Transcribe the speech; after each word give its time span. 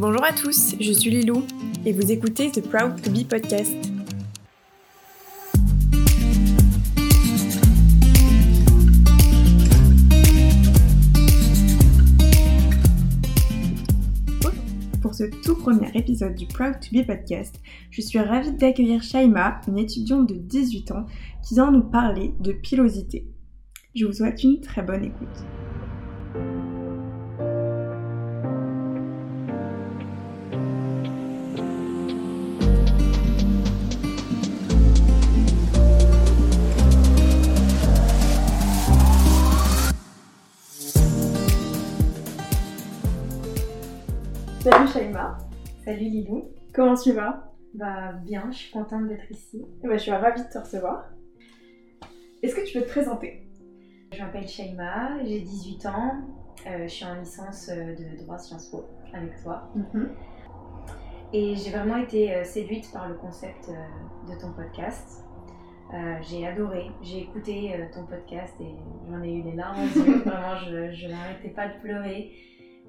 Bonjour 0.00 0.24
à 0.24 0.32
tous, 0.32 0.76
je 0.80 0.92
suis 0.92 1.10
Lilou 1.10 1.44
et 1.84 1.92
vous 1.92 2.10
écoutez 2.10 2.50
The 2.50 2.66
Proud 2.66 3.02
to 3.02 3.10
Be 3.10 3.28
podcast. 3.28 3.76
Pour 15.02 15.12
ce 15.14 15.24
tout 15.42 15.56
premier 15.56 15.90
épisode 15.94 16.34
du 16.34 16.46
Proud 16.46 16.80
to 16.80 16.98
Be 16.98 17.06
podcast, 17.06 17.60
je 17.90 18.00
suis 18.00 18.18
ravie 18.18 18.52
d'accueillir 18.52 19.02
Shaima, 19.02 19.60
une 19.68 19.78
étudiante 19.78 20.30
de 20.30 20.34
18 20.36 20.92
ans, 20.92 21.04
qui 21.46 21.52
vient 21.52 21.70
nous 21.70 21.84
parler 21.84 22.32
de 22.40 22.52
pilosité. 22.52 23.26
Je 23.94 24.06
vous 24.06 24.14
souhaite 24.14 24.42
une 24.44 24.62
très 24.62 24.80
bonne 24.80 25.04
écoute. 25.04 25.44
Salut 44.60 44.88
Shaima, 44.88 45.38
Salut 45.84 45.98
Lilou. 46.04 46.50
comment 46.74 46.94
tu 46.94 47.12
vas? 47.12 47.50
Bah 47.74 48.12
bien, 48.24 48.50
je 48.50 48.56
suis 48.58 48.70
contente 48.72 49.08
d'être 49.08 49.30
ici. 49.30 49.64
Ben, 49.82 49.92
Je 49.92 49.98
suis 49.98 50.10
ravie 50.10 50.42
de 50.42 50.48
te 50.48 50.58
recevoir. 50.58 51.04
Est-ce 52.42 52.54
que 52.54 52.66
tu 52.66 52.78
peux 52.78 52.84
te 52.84 52.90
présenter? 52.90 53.48
Je 54.12 54.18
m'appelle 54.20 54.48
Shaima, 54.48 55.22
j'ai 55.24 55.40
18 55.40 55.86
ans, 55.86 56.12
euh, 56.66 56.82
je 56.82 56.88
suis 56.88 57.04
en 57.04 57.14
licence 57.14 57.68
euh, 57.70 57.94
de 57.94 58.22
droit 58.22 58.38
Sciences 58.38 58.66
Po 58.70 58.84
avec 59.14 59.40
toi. 59.42 59.70
Et 61.32 61.54
j'ai 61.54 61.70
vraiment 61.70 61.96
été 61.96 62.34
euh, 62.34 62.44
séduite 62.44 62.90
par 62.92 63.08
le 63.08 63.14
concept 63.14 63.70
de 64.28 64.40
ton 64.40 64.52
podcast. 64.52 65.24
Euh, 65.94 66.16
j'ai 66.22 66.46
adoré, 66.46 66.90
j'ai 67.02 67.22
écouté 67.22 67.74
ton 67.94 68.04
podcast 68.06 68.54
et 68.60 68.74
j'en 69.10 69.22
ai 69.22 69.32
eu 69.32 69.42
les 69.42 69.52
larmes 69.56 69.78
aux 69.84 69.98
yeux. 69.98 70.18
Vraiment, 70.24 70.56
je, 70.66 70.92
je 70.92 71.08
n'arrêtais 71.08 71.48
pas 71.50 71.68
de 71.68 71.80
pleurer. 71.80 72.32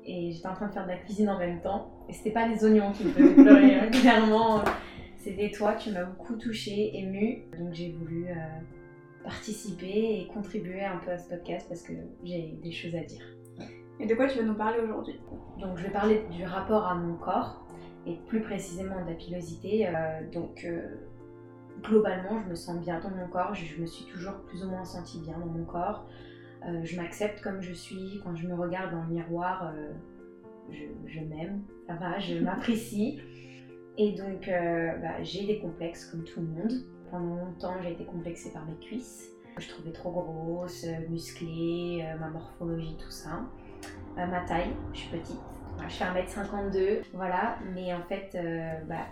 Et 0.05 0.31
j'étais 0.31 0.47
en 0.47 0.53
train 0.53 0.67
de 0.67 0.73
faire 0.73 0.83
de 0.83 0.89
la 0.89 0.97
cuisine 0.97 1.29
en 1.29 1.37
même 1.37 1.61
temps. 1.61 1.91
Et 2.09 2.13
c'était 2.13 2.31
pas 2.31 2.47
les 2.47 2.63
oignons 2.65 2.91
qui 2.91 3.05
me 3.05 3.11
faisaient 3.11 3.33
pleurer, 3.33 3.75
hein, 3.75 3.87
clairement. 3.91 4.63
C'était 5.17 5.51
toi 5.51 5.73
qui 5.73 5.91
m'as 5.91 6.03
beaucoup 6.03 6.35
touchée, 6.35 6.97
émue. 6.97 7.43
Donc 7.57 7.73
j'ai 7.73 7.91
voulu 7.91 8.27
euh, 8.27 8.33
participer 9.23 10.21
et 10.21 10.27
contribuer 10.33 10.83
un 10.83 10.97
peu 10.97 11.11
à 11.11 11.17
ce 11.17 11.29
podcast 11.29 11.67
parce 11.69 11.83
que 11.83 11.93
j'ai 12.23 12.57
des 12.63 12.71
choses 12.71 12.95
à 12.95 13.03
dire. 13.03 13.23
Et 13.99 14.07
de 14.07 14.15
quoi 14.15 14.27
tu 14.27 14.39
vas 14.39 14.43
nous 14.43 14.55
parler 14.55 14.79
aujourd'hui? 14.79 15.19
Donc 15.59 15.77
je 15.77 15.83
vais 15.83 15.91
parler 15.91 16.23
du 16.31 16.43
rapport 16.43 16.87
à 16.87 16.95
mon 16.95 17.15
corps 17.15 17.63
et 18.07 18.17
plus 18.27 18.41
précisément 18.41 18.99
de 19.05 19.09
la 19.11 19.15
pilosité. 19.15 19.87
Euh, 19.87 19.91
donc 20.33 20.65
euh, 20.65 20.95
globalement, 21.83 22.41
je 22.43 22.49
me 22.49 22.55
sens 22.55 22.79
bien 22.79 22.99
dans 22.99 23.11
mon 23.11 23.27
corps. 23.27 23.53
Je, 23.53 23.65
je 23.65 23.79
me 23.79 23.85
suis 23.85 24.05
toujours 24.05 24.33
plus 24.47 24.63
ou 24.63 24.69
moins 24.69 24.85
sentie 24.85 25.19
bien 25.19 25.37
dans 25.37 25.45
mon 25.45 25.65
corps. 25.65 26.07
Euh, 26.65 26.81
je 26.83 26.95
m'accepte 26.95 27.41
comme 27.41 27.61
je 27.61 27.73
suis. 27.73 28.21
Quand 28.23 28.35
je 28.35 28.47
me 28.47 28.53
regarde 28.53 28.91
dans 28.91 29.03
le 29.03 29.09
miroir, 29.09 29.71
euh, 29.73 29.91
je, 30.69 30.85
je 31.07 31.19
m'aime. 31.21 31.63
Ça 31.87 31.95
va, 31.95 32.19
je 32.19 32.35
m'apprécie. 32.43 33.19
Et 33.97 34.13
donc 34.13 34.47
euh, 34.47 34.95
bah, 34.97 35.21
j'ai 35.21 35.45
des 35.45 35.59
complexes 35.59 36.05
comme 36.05 36.23
tout 36.23 36.39
le 36.41 36.47
monde. 36.47 36.73
Pendant 37.09 37.35
longtemps, 37.35 37.75
j'ai 37.81 37.91
été 37.91 38.05
complexée 38.05 38.51
par 38.51 38.65
mes 38.65 38.75
cuisses. 38.75 39.29
Je 39.57 39.67
trouvais 39.67 39.91
trop 39.91 40.11
grosse, 40.11 40.85
musclée, 41.09 42.05
ma 42.21 42.29
morphologie, 42.29 42.95
tout 42.97 43.11
ça. 43.11 43.41
Euh, 44.17 44.25
ma 44.25 44.41
taille, 44.41 44.71
je 44.93 44.99
suis 44.99 45.09
petite. 45.09 45.39
Voilà, 45.73 45.89
je 45.89 45.95
fais 45.95 46.05
1m52, 46.05 47.01
voilà. 47.13 47.57
Mais 47.73 47.93
en 47.93 48.01
fait, 48.03 48.37
bah, 48.87 49.07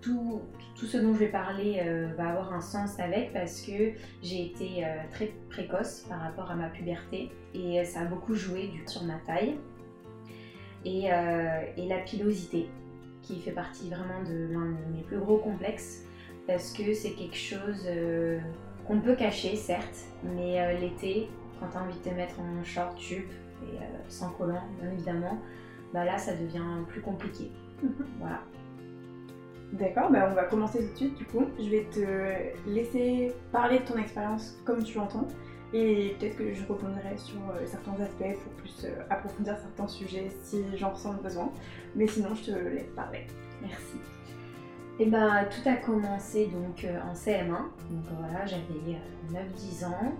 tout, 0.00 0.40
tout 0.76 0.86
ce 0.86 0.96
dont 0.98 1.12
je 1.14 1.18
vais 1.18 1.28
parler 1.28 1.82
euh, 1.84 2.08
va 2.16 2.30
avoir 2.30 2.52
un 2.52 2.60
sens 2.60 2.98
avec 2.98 3.32
parce 3.32 3.60
que 3.60 3.92
j'ai 4.22 4.46
été 4.46 4.84
euh, 4.84 4.96
très 5.10 5.32
précoce 5.50 6.06
par 6.08 6.20
rapport 6.20 6.50
à 6.50 6.54
ma 6.54 6.68
puberté 6.68 7.30
et 7.54 7.84
ça 7.84 8.00
a 8.00 8.04
beaucoup 8.04 8.34
joué 8.34 8.68
du, 8.68 8.82
sur 8.86 9.04
ma 9.04 9.18
taille. 9.26 9.56
Et, 10.84 11.12
euh, 11.12 11.60
et 11.76 11.86
la 11.88 11.98
pilosité, 11.98 12.68
qui 13.22 13.40
fait 13.40 13.52
partie 13.52 13.88
vraiment 13.88 14.22
de 14.22 14.52
l'un 14.52 14.66
de 14.66 14.96
mes 14.96 15.02
plus 15.02 15.18
gros 15.18 15.38
complexes 15.38 16.04
parce 16.46 16.72
que 16.72 16.94
c'est 16.94 17.12
quelque 17.12 17.36
chose 17.36 17.84
euh, 17.86 18.40
qu'on 18.86 19.00
peut 19.00 19.14
cacher, 19.14 19.56
certes, 19.56 20.06
mais 20.24 20.60
euh, 20.60 20.78
l'été, 20.78 21.28
quand 21.58 21.68
tu 21.68 21.76
as 21.76 21.82
envie 21.82 21.98
de 21.98 22.10
te 22.10 22.14
mettre 22.14 22.40
en 22.40 22.64
short, 22.64 23.00
jupe 23.00 23.30
et 23.62 23.76
euh, 23.76 23.80
sans 24.08 24.30
collant, 24.30 24.62
bien 24.80 24.90
évidemment, 24.92 25.38
bah 25.92 26.04
là 26.04 26.18
ça 26.18 26.32
devient 26.34 26.84
plus 26.88 27.00
compliqué. 27.00 27.50
Voilà. 28.18 28.42
D'accord, 29.72 30.10
bah 30.10 30.28
on 30.30 30.34
va 30.34 30.44
commencer 30.44 30.84
tout 30.84 30.92
de 30.92 30.96
suite 30.96 31.18
du 31.18 31.24
coup. 31.24 31.46
Je 31.58 31.68
vais 31.68 31.86
te 31.92 32.68
laisser 32.68 33.32
parler 33.52 33.78
de 33.78 33.84
ton 33.84 33.96
expérience 33.98 34.58
comme 34.64 34.82
tu 34.82 34.98
l'entends. 34.98 35.28
Et 35.72 36.16
peut-être 36.18 36.36
que 36.36 36.52
je 36.52 36.66
rebondirai 36.66 37.16
sur 37.16 37.36
euh, 37.36 37.64
certains 37.64 37.92
aspects 38.02 38.40
pour 38.42 38.52
plus 38.54 38.84
euh, 38.84 39.02
approfondir 39.08 39.56
certains 39.56 39.86
sujets 39.86 40.28
si 40.42 40.64
j'en 40.76 40.90
ressens 40.90 41.12
le 41.12 41.22
besoin. 41.22 41.52
Mais 41.94 42.08
sinon, 42.08 42.34
je 42.34 42.50
te 42.50 42.50
laisse 42.50 42.90
parler. 42.96 43.26
Merci. 43.62 43.98
Et 44.98 45.06
ben 45.06 45.44
tout 45.44 45.68
a 45.68 45.76
commencé 45.76 46.46
donc 46.46 46.84
euh, 46.84 46.98
en 47.08 47.14
CM1. 47.14 47.48
Donc 47.90 48.04
voilà, 48.18 48.44
j'avais 48.46 48.96
euh, 48.96 49.44
9-10 49.56 49.86
ans. 49.86 50.12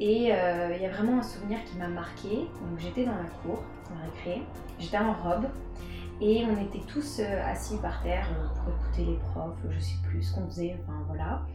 Et 0.00 0.24
il 0.24 0.82
y 0.82 0.84
a 0.84 0.90
vraiment 0.90 1.20
un 1.20 1.22
souvenir 1.22 1.58
qui 1.64 1.76
m'a 1.78 1.88
marqué. 1.88 2.28
Donc 2.28 2.78
j'étais 2.78 3.04
dans 3.04 3.14
la 3.14 3.28
cour, 3.42 3.62
en 3.90 4.04
récré. 4.04 4.42
J'étais 4.78 4.98
en 4.98 5.14
robe. 5.14 5.46
Et 6.20 6.44
on 6.44 6.62
était 6.64 6.84
tous 6.86 7.20
euh, 7.20 7.42
assis 7.44 7.76
par 7.78 8.02
terre 8.02 8.28
euh, 8.32 8.48
pour 8.58 8.72
écouter 8.74 9.04
les 9.04 9.18
profs, 9.18 9.58
je 9.70 9.78
sais 9.78 9.96
plus 10.02 10.22
ce 10.22 10.34
qu'on 10.34 10.46
faisait, 10.46 10.76
enfin 10.82 11.04
voilà. 11.06 11.46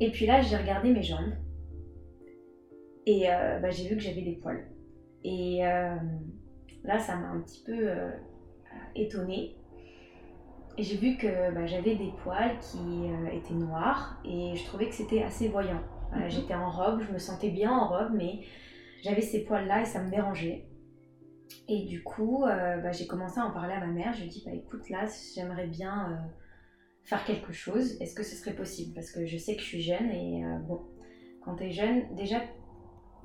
Et 0.00 0.10
puis 0.10 0.26
là, 0.26 0.40
j'ai 0.40 0.56
regardé 0.56 0.92
mes 0.92 1.02
jambes. 1.02 1.32
Et 3.06 3.28
euh, 3.28 3.58
bah, 3.58 3.70
j'ai 3.70 3.88
vu 3.88 3.96
que 3.96 4.02
j'avais 4.02 4.22
des 4.22 4.36
poils. 4.36 4.64
Et 5.24 5.66
euh, 5.66 5.96
là, 6.84 6.98
ça 6.98 7.16
m'a 7.16 7.28
un 7.28 7.40
petit 7.40 7.62
peu 7.64 7.88
euh, 7.88 8.10
étonnée. 8.94 9.56
Et 10.78 10.82
j'ai 10.82 10.96
vu 10.96 11.16
que 11.16 11.52
bah, 11.52 11.66
j'avais 11.66 11.96
des 11.96 12.12
poils 12.22 12.58
qui 12.60 12.78
étaient 13.32 13.54
noirs 13.54 14.18
et 14.24 14.54
je 14.56 14.64
trouvais 14.64 14.88
que 14.88 14.94
c'était 14.94 15.22
assez 15.22 15.48
voyant. 15.48 15.82
Voilà, 16.10 16.26
Mhm. 16.26 16.30
J'étais 16.30 16.54
en 16.54 16.70
robe, 16.70 17.00
je 17.06 17.12
me 17.12 17.18
sentais 17.18 17.50
bien 17.50 17.72
en 17.72 17.88
robe, 17.88 18.12
mais 18.14 18.40
j'avais 19.02 19.22
ces 19.22 19.44
poils-là 19.44 19.82
et 19.82 19.84
ça 19.84 20.02
me 20.02 20.10
dérangeait. 20.10 20.66
Et 21.68 21.84
du 21.84 22.02
coup, 22.02 22.44
euh, 22.44 22.78
bah, 22.78 22.92
j'ai 22.92 23.06
commencé 23.06 23.38
à 23.40 23.46
en 23.46 23.50
parler 23.50 23.74
à 23.74 23.80
ma 23.80 23.86
mère. 23.86 24.12
Je 24.12 24.20
lui 24.20 24.26
ai 24.26 24.30
dit, 24.30 24.42
bah, 24.44 24.52
écoute, 24.52 24.88
là, 24.90 25.06
j'aimerais 25.34 25.66
bien 25.66 26.10
euh, 26.10 26.16
faire 27.04 27.24
quelque 27.24 27.52
chose. 27.52 28.00
Est-ce 28.00 28.14
que 28.14 28.22
ce 28.22 28.36
serait 28.36 28.54
possible? 28.54 28.94
Parce 28.94 29.10
que 29.10 29.26
je 29.26 29.36
sais 29.36 29.54
que 29.54 29.62
je 29.62 29.66
suis 29.66 29.82
jeune 29.82 30.10
et 30.10 30.44
euh, 30.44 30.58
bon, 30.58 30.80
quand 31.44 31.56
tu 31.56 31.64
es 31.64 31.70
jeune, 31.70 32.14
déjà, 32.14 32.40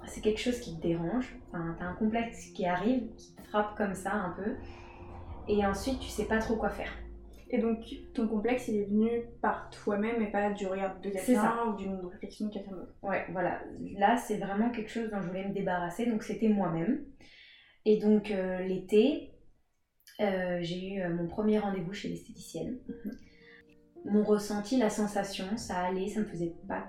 c'est 0.05 0.21
quelque 0.21 0.39
chose 0.39 0.59
qui 0.59 0.77
te 0.77 0.81
dérange. 0.81 1.37
Enfin, 1.49 1.75
tu 1.77 1.83
as 1.83 1.87
un 1.87 1.93
complexe 1.95 2.51
qui 2.51 2.65
arrive, 2.65 3.13
qui 3.15 3.35
te 3.35 3.41
frappe 3.43 3.75
comme 3.75 3.93
ça 3.93 4.13
un 4.13 4.31
peu. 4.31 4.55
Et 5.47 5.65
ensuite, 5.65 5.99
tu 5.99 6.09
sais 6.09 6.25
pas 6.25 6.39
trop 6.39 6.55
quoi 6.55 6.69
faire. 6.69 6.91
Et 7.49 7.59
donc, 7.59 7.79
ton 8.13 8.27
complexe, 8.27 8.67
il 8.67 8.75
est 8.81 8.85
venu 8.85 9.09
par 9.41 9.69
toi-même 9.69 10.21
et 10.21 10.29
pas 10.29 10.51
du 10.51 10.67
regard 10.67 10.99
de 10.99 11.09
quelqu'un 11.09 11.65
ou 11.67 11.77
d'une 11.77 11.95
réflexion 12.05 12.47
de 12.47 12.53
quelqu'un 12.53 12.71
d'autre. 12.71 12.93
Ouais, 13.01 13.25
voilà. 13.31 13.61
Là, 13.97 14.17
c'est 14.17 14.37
vraiment 14.37 14.69
quelque 14.69 14.91
chose 14.91 15.09
dont 15.09 15.21
je 15.21 15.27
voulais 15.27 15.47
me 15.47 15.53
débarrasser, 15.53 16.05
donc 16.07 16.23
c'était 16.23 16.49
moi-même. 16.49 17.05
Et 17.89 17.95
donc, 17.95 18.31
euh, 18.31 18.59
l'été, 18.63 19.31
euh, 20.19 20.59
j'ai 20.61 20.95
eu 20.95 21.01
euh, 21.01 21.07
mon 21.07 21.25
premier 21.25 21.57
rendez-vous 21.57 21.93
chez 21.93 22.09
l'esthéticienne. 22.09 22.79
Mon 24.03 24.25
ressenti, 24.25 24.77
la 24.77 24.89
sensation, 24.89 25.45
ça 25.55 25.77
allait, 25.77 26.09
ça 26.09 26.19
me 26.19 26.25
faisait 26.25 26.53
pas 26.67 26.85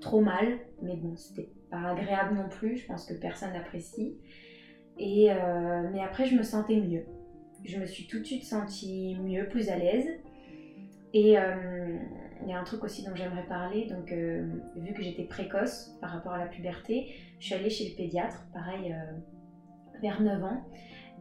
trop 0.00 0.20
mal, 0.20 0.58
mais 0.82 0.96
bon, 0.96 1.14
c'était 1.14 1.52
pas 1.70 1.90
agréable 1.90 2.34
non 2.34 2.48
plus, 2.48 2.76
je 2.76 2.86
pense 2.86 3.06
que 3.06 3.14
personne 3.14 3.52
n'apprécie. 3.52 4.18
Et, 4.98 5.30
euh, 5.30 5.88
mais 5.92 6.00
après, 6.00 6.26
je 6.26 6.34
me 6.34 6.42
sentais 6.42 6.80
mieux. 6.80 7.04
Je 7.64 7.78
me 7.78 7.86
suis 7.86 8.08
tout 8.08 8.18
de 8.18 8.24
suite 8.24 8.42
sentie 8.42 9.16
mieux, 9.20 9.48
plus 9.48 9.68
à 9.68 9.78
l'aise. 9.78 10.08
Et 11.14 11.36
il 12.42 12.48
y 12.48 12.52
a 12.52 12.58
un 12.58 12.64
truc 12.64 12.82
aussi 12.82 13.04
dont 13.04 13.14
j'aimerais 13.14 13.46
parler. 13.46 13.86
Donc, 13.86 14.10
euh, 14.10 14.44
vu 14.74 14.92
que 14.92 15.02
j'étais 15.02 15.24
précoce 15.24 15.96
par 16.00 16.10
rapport 16.10 16.32
à 16.32 16.38
la 16.38 16.46
puberté, 16.46 17.14
je 17.38 17.46
suis 17.46 17.54
allée 17.54 17.70
chez 17.70 17.90
le 17.90 17.96
pédiatre, 17.96 18.44
pareil, 18.52 18.92
euh, 18.92 19.12
vers 20.02 20.20
9 20.20 20.42
ans. 20.44 20.62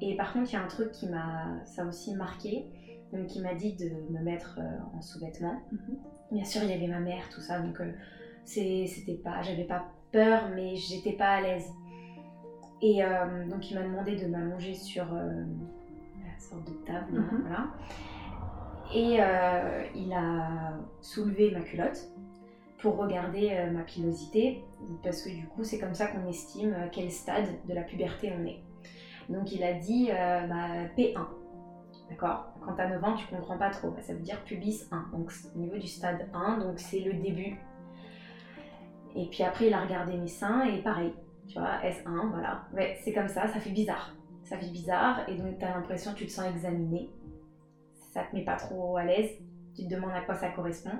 Et 0.01 0.15
par 0.17 0.33
contre, 0.33 0.49
il 0.51 0.53
y 0.53 0.55
a 0.57 0.63
un 0.63 0.67
truc 0.67 0.91
qui 0.91 1.07
m'a 1.07 1.63
ça 1.65 1.85
aussi 1.85 2.15
marqué. 2.15 2.65
Donc, 3.13 3.35
il 3.35 3.41
m'a 3.43 3.53
dit 3.53 3.73
de 3.75 3.89
me 4.13 4.23
mettre 4.23 4.59
euh, 4.59 4.97
en 4.97 5.01
sous-vêtements. 5.01 5.61
Mhm. 5.71 5.97
Bien 6.31 6.45
sûr, 6.45 6.63
il 6.63 6.69
y 6.69 6.73
avait 6.73 6.87
ma 6.87 6.99
mère, 6.99 7.29
tout 7.29 7.41
ça. 7.41 7.59
Donc, 7.59 7.79
euh, 7.81 7.91
c'est- 8.45 8.87
c'était 8.87 9.15
pas, 9.21 9.41
j'avais 9.41 9.65
pas 9.65 9.85
peur, 10.11 10.49
mais 10.55 10.75
j'étais 10.75 11.11
pas 11.13 11.29
à 11.35 11.41
l'aise. 11.41 11.69
Et 12.81 13.03
euh, 13.03 13.47
donc, 13.49 13.69
il 13.69 13.75
m'a 13.77 13.83
demandé 13.83 14.15
de 14.15 14.25
m'allonger 14.27 14.73
sur 14.73 15.03
euh, 15.13 15.43
la 16.25 16.39
sorte 16.39 16.65
de 16.65 16.73
table, 16.85 17.19
Mhm. 17.19 17.41
voilà. 17.41 17.67
Et 18.93 19.17
euh, 19.21 19.83
il 19.95 20.11
a 20.13 20.73
soulevé 21.01 21.51
ma 21.51 21.61
culotte 21.61 22.09
pour 22.79 22.97
regarder 22.97 23.69
ma 23.71 23.83
pilosité, 23.83 24.63
parce 25.03 25.21
que 25.21 25.29
du 25.29 25.45
coup, 25.47 25.63
c'est 25.63 25.79
comme 25.79 25.93
ça 25.93 26.07
qu'on 26.07 26.27
estime 26.27 26.73
à 26.73 26.87
quel 26.87 27.11
stade 27.11 27.45
de 27.67 27.73
la 27.73 27.83
puberté 27.83 28.33
on 28.37 28.43
est. 28.45 28.59
Donc, 29.31 29.51
il 29.51 29.63
a 29.63 29.73
dit 29.73 30.09
euh, 30.11 30.47
bah, 30.47 30.85
P1. 30.97 31.25
D'accord? 32.09 32.51
Quand 32.61 32.73
t'as 32.73 32.87
9 32.89 33.03
ans, 33.03 33.15
tu 33.15 33.25
comprends 33.27 33.57
pas 33.57 33.69
trop. 33.69 33.89
Bah, 33.89 34.01
ça 34.01 34.13
veut 34.13 34.19
dire 34.19 34.43
pubis 34.43 34.87
1. 34.91 35.09
Donc 35.13 35.31
au 35.55 35.59
niveau 35.59 35.77
du 35.77 35.87
stade 35.87 36.27
1, 36.33 36.59
donc 36.59 36.79
c'est 36.79 36.99
le 36.99 37.13
début. 37.13 37.57
Et 39.15 39.27
puis 39.27 39.43
après, 39.43 39.67
il 39.67 39.73
a 39.73 39.81
regardé 39.81 40.17
mes 40.17 40.27
seins 40.27 40.63
et 40.63 40.81
pareil. 40.81 41.13
Tu 41.47 41.57
vois, 41.57 41.79
S1, 41.83 42.29
voilà. 42.29 42.67
C'est 43.03 43.13
comme 43.13 43.27
ça, 43.27 43.47
ça 43.47 43.59
fait 43.59 43.71
bizarre. 43.71 44.15
Ça 44.43 44.57
fait 44.57 44.69
bizarre 44.69 45.29
et 45.29 45.35
donc 45.35 45.57
t'as 45.59 45.73
l'impression 45.73 46.11
que 46.13 46.17
tu 46.17 46.25
te 46.25 46.31
sens 46.31 46.45
examiné. 46.47 47.09
Ça 48.13 48.23
te 48.23 48.35
met 48.35 48.43
pas 48.43 48.57
trop 48.57 48.97
à 48.97 49.05
l'aise. 49.05 49.31
Tu 49.75 49.83
te 49.83 49.89
demandes 49.89 50.11
à 50.13 50.21
quoi 50.21 50.35
ça 50.35 50.49
correspond. 50.49 50.97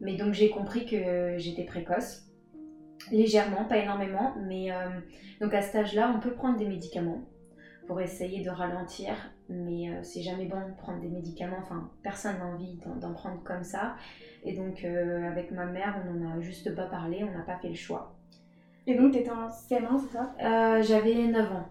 Mais 0.00 0.16
donc 0.16 0.32
j'ai 0.32 0.50
compris 0.50 0.86
que 0.86 1.36
j'étais 1.38 1.64
précoce. 1.64 2.26
Légèrement, 3.10 3.64
pas 3.66 3.78
énormément. 3.78 4.34
Mais 4.46 4.72
euh, 4.72 4.88
donc 5.40 5.52
à 5.54 5.60
cet 5.60 5.76
âge-là, 5.76 6.12
on 6.14 6.20
peut 6.20 6.32
prendre 6.32 6.58
des 6.58 6.66
médicaments 6.66 7.22
pour 7.86 8.00
essayer 8.00 8.42
de 8.42 8.50
ralentir 8.50 9.14
mais 9.48 9.90
euh, 9.90 10.02
c'est 10.02 10.22
jamais 10.22 10.46
bon 10.46 10.68
de 10.68 10.74
prendre 10.76 11.00
des 11.00 11.08
médicaments, 11.08 11.58
enfin 11.60 11.90
personne 12.02 12.38
n'a 12.38 12.46
envie 12.46 12.78
d'en 13.00 13.12
prendre 13.12 13.42
comme 13.42 13.64
ça. 13.64 13.96
Et 14.44 14.54
donc 14.54 14.84
euh, 14.84 15.28
avec 15.28 15.50
ma 15.50 15.66
mère, 15.66 16.02
on 16.06 16.14
n'en 16.14 16.38
a 16.38 16.40
juste 16.40 16.74
pas 16.74 16.86
parlé, 16.86 17.24
on 17.24 17.36
n'a 17.36 17.44
pas 17.44 17.58
fait 17.58 17.68
le 17.68 17.74
choix. 17.74 18.16
Et 18.86 18.94
donc 18.96 19.12
tu 19.12 19.18
étais 19.18 19.30
en 19.30 19.48
CM1, 19.48 19.98
c'est 19.98 20.12
ça? 20.12 20.34
Euh, 20.42 20.82
J'avais 20.82 21.14
9 21.14 21.52
ans. 21.52 21.68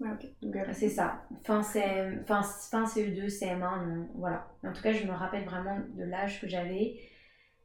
Ouais, 0.00 0.08
ok. 0.12 0.54
C'est 0.72 0.88
ça. 0.88 1.22
Fin, 1.44 1.62
CM... 1.62 2.24
fin, 2.24 2.42
fin 2.42 2.84
CE2, 2.84 3.28
CM1, 3.28 4.06
voilà. 4.14 4.48
En 4.64 4.72
tout 4.72 4.82
cas, 4.82 4.92
je 4.92 5.06
me 5.06 5.12
rappelle 5.12 5.44
vraiment 5.44 5.78
de 5.94 6.04
l'âge 6.04 6.40
que 6.40 6.48
j'avais 6.48 6.96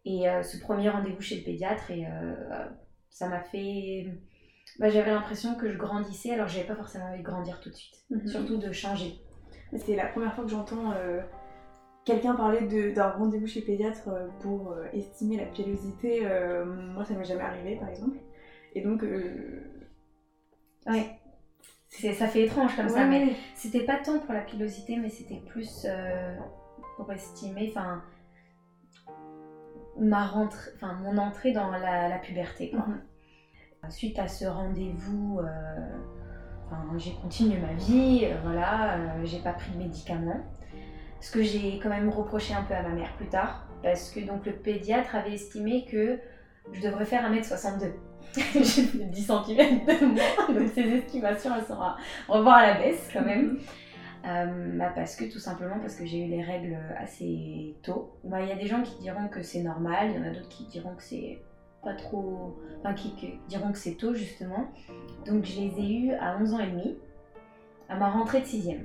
et 0.07 0.25
ce 0.44 0.59
premier 0.59 0.89
rendez-vous 0.89 1.21
chez 1.21 1.38
le 1.38 1.44
pédiatre 1.44 1.89
et 1.89 2.06
ça 3.09 3.27
m'a 3.27 3.39
fait 3.39 4.06
bah, 4.80 4.89
j'avais 4.89 5.12
l'impression 5.12 5.56
que 5.56 5.69
je 5.69 5.77
grandissais 5.77 6.31
alors 6.31 6.48
j'avais 6.48 6.66
pas 6.66 6.75
forcément 6.75 7.06
envie 7.06 7.19
de 7.19 7.24
grandir 7.24 7.60
tout 7.62 7.69
de 7.69 7.75
suite, 7.75 7.95
mhm. 8.10 8.27
surtout 8.27 8.57
de 8.57 8.72
changer. 8.72 9.22
C'est 9.77 9.95
la 9.95 10.06
première 10.07 10.33
fois 10.33 10.44
que 10.44 10.50
j'entends 10.50 10.92
euh, 10.92 11.22
quelqu'un 12.06 12.36
parler 12.36 12.92
d'un 12.94 13.10
rendez-vous 13.10 13.48
chez 13.48 13.62
pédiatre 13.62 14.10
euh, 14.10 14.27
pour 14.42 14.72
euh, 14.72 14.86
estimer 14.94 15.38
la 15.38 15.45
pilosité. 15.45 16.22
moi, 16.94 17.04
ça 17.06 17.13
m'est 17.16 17.25
jamais 17.25 17.44
arrivé, 17.44 17.77
par 17.77 17.89
exemple. 17.89 18.18
Et 18.74 18.81
donc. 18.81 19.04
Ouais. 20.86 21.19
Ça 21.89 22.28
fait 22.28 22.44
étrange 22.44 22.75
comme 22.75 22.89
ça, 22.89 23.06
mais 23.06 23.36
c'était 23.54 23.86
pas 23.86 23.98
tant 23.98 24.19
pour 24.19 24.33
la 24.33 24.42
pilosité, 24.42 24.98
mais 24.98 25.10
c'était 25.10 25.42
plus 25.48 25.88
pour 26.98 27.12
estimer, 27.12 27.74
enfin, 27.75 28.04
ma 29.98 30.25
rentrée, 30.25 30.71
enfin, 30.75 30.94
mon 30.94 31.18
entrée 31.18 31.54
dans 31.54 31.71
la, 31.71 32.18
puberté, 32.19 32.71
quoi. 32.71 32.86
Mhm. 32.86 33.01
Suite 33.89 34.19
à 34.19 34.27
ce 34.27 34.45
rendez-vous 34.45 35.41
j'ai 36.97 37.13
continué 37.21 37.57
ma 37.57 37.73
vie, 37.73 38.21
euh, 38.23 38.35
voilà, 38.43 38.93
euh, 38.93 38.97
j'ai 39.23 39.39
pas 39.39 39.53
pris 39.53 39.71
de 39.71 39.77
médicaments. 39.77 40.43
Ce 41.19 41.31
que 41.31 41.41
j'ai 41.41 41.79
quand 41.81 41.89
même 41.89 42.09
reproché 42.09 42.53
un 42.53 42.63
peu 42.63 42.73
à 42.73 42.83
ma 42.83 42.89
mère 42.89 43.11
plus 43.17 43.27
tard, 43.27 43.67
parce 43.81 44.11
que 44.11 44.19
donc 44.19 44.45
le 44.45 44.53
pédiatre 44.53 45.15
avait 45.15 45.33
estimé 45.33 45.85
que 45.85 46.19
je 46.71 46.81
devrais 46.81 47.05
faire 47.05 47.29
1m62. 47.31 47.93
j'ai 48.35 48.61
fait 48.61 49.05
10 49.05 49.21
cm 49.21 49.85
de 49.85 50.05
moins, 50.05 50.59
donc 50.59 50.69
ces 50.73 50.81
estimations 50.81 51.51
elles 51.55 51.65
sont 51.65 51.79
à 51.79 51.97
revoir 52.27 52.57
à 52.57 52.67
la 52.67 52.73
baisse 52.79 53.09
quand 53.11 53.23
même. 53.23 53.59
Euh, 54.27 54.77
bah 54.77 54.91
parce 54.95 55.15
que 55.15 55.31
tout 55.31 55.37
simplement 55.37 55.77
parce 55.79 55.95
que 55.95 56.05
j'ai 56.05 56.25
eu 56.25 56.27
les 56.27 56.43
règles 56.43 56.77
assez 56.97 57.75
tôt. 57.83 58.17
Bah, 58.23 58.41
il 58.41 58.49
y 58.49 58.51
a 58.51 58.55
des 58.55 58.65
gens 58.65 58.81
qui 58.81 58.99
diront 58.99 59.27
que 59.27 59.43
c'est 59.43 59.61
normal, 59.61 60.09
il 60.09 60.15
y 60.15 60.19
en 60.19 60.27
a 60.27 60.31
d'autres 60.31 60.49
qui 60.49 60.65
diront 60.65 60.95
que 60.95 61.03
c'est 61.03 61.39
pas 61.85 61.93
trop. 61.93 62.57
Enfin, 62.79 62.93
qui, 62.93 63.39
diront 63.47 63.71
que 63.71 63.77
c'est 63.77 63.95
tôt 63.95 64.13
justement. 64.13 64.65
Donc 65.25 65.45
je 65.45 65.61
les 65.61 65.79
ai 65.79 65.93
eus 65.93 66.13
à 66.13 66.37
11 66.37 66.53
ans 66.53 66.59
et 66.59 66.67
demi, 66.67 66.97
à 67.87 67.95
ma 67.95 68.09
rentrée 68.09 68.41
de 68.41 68.45
6 68.45 68.75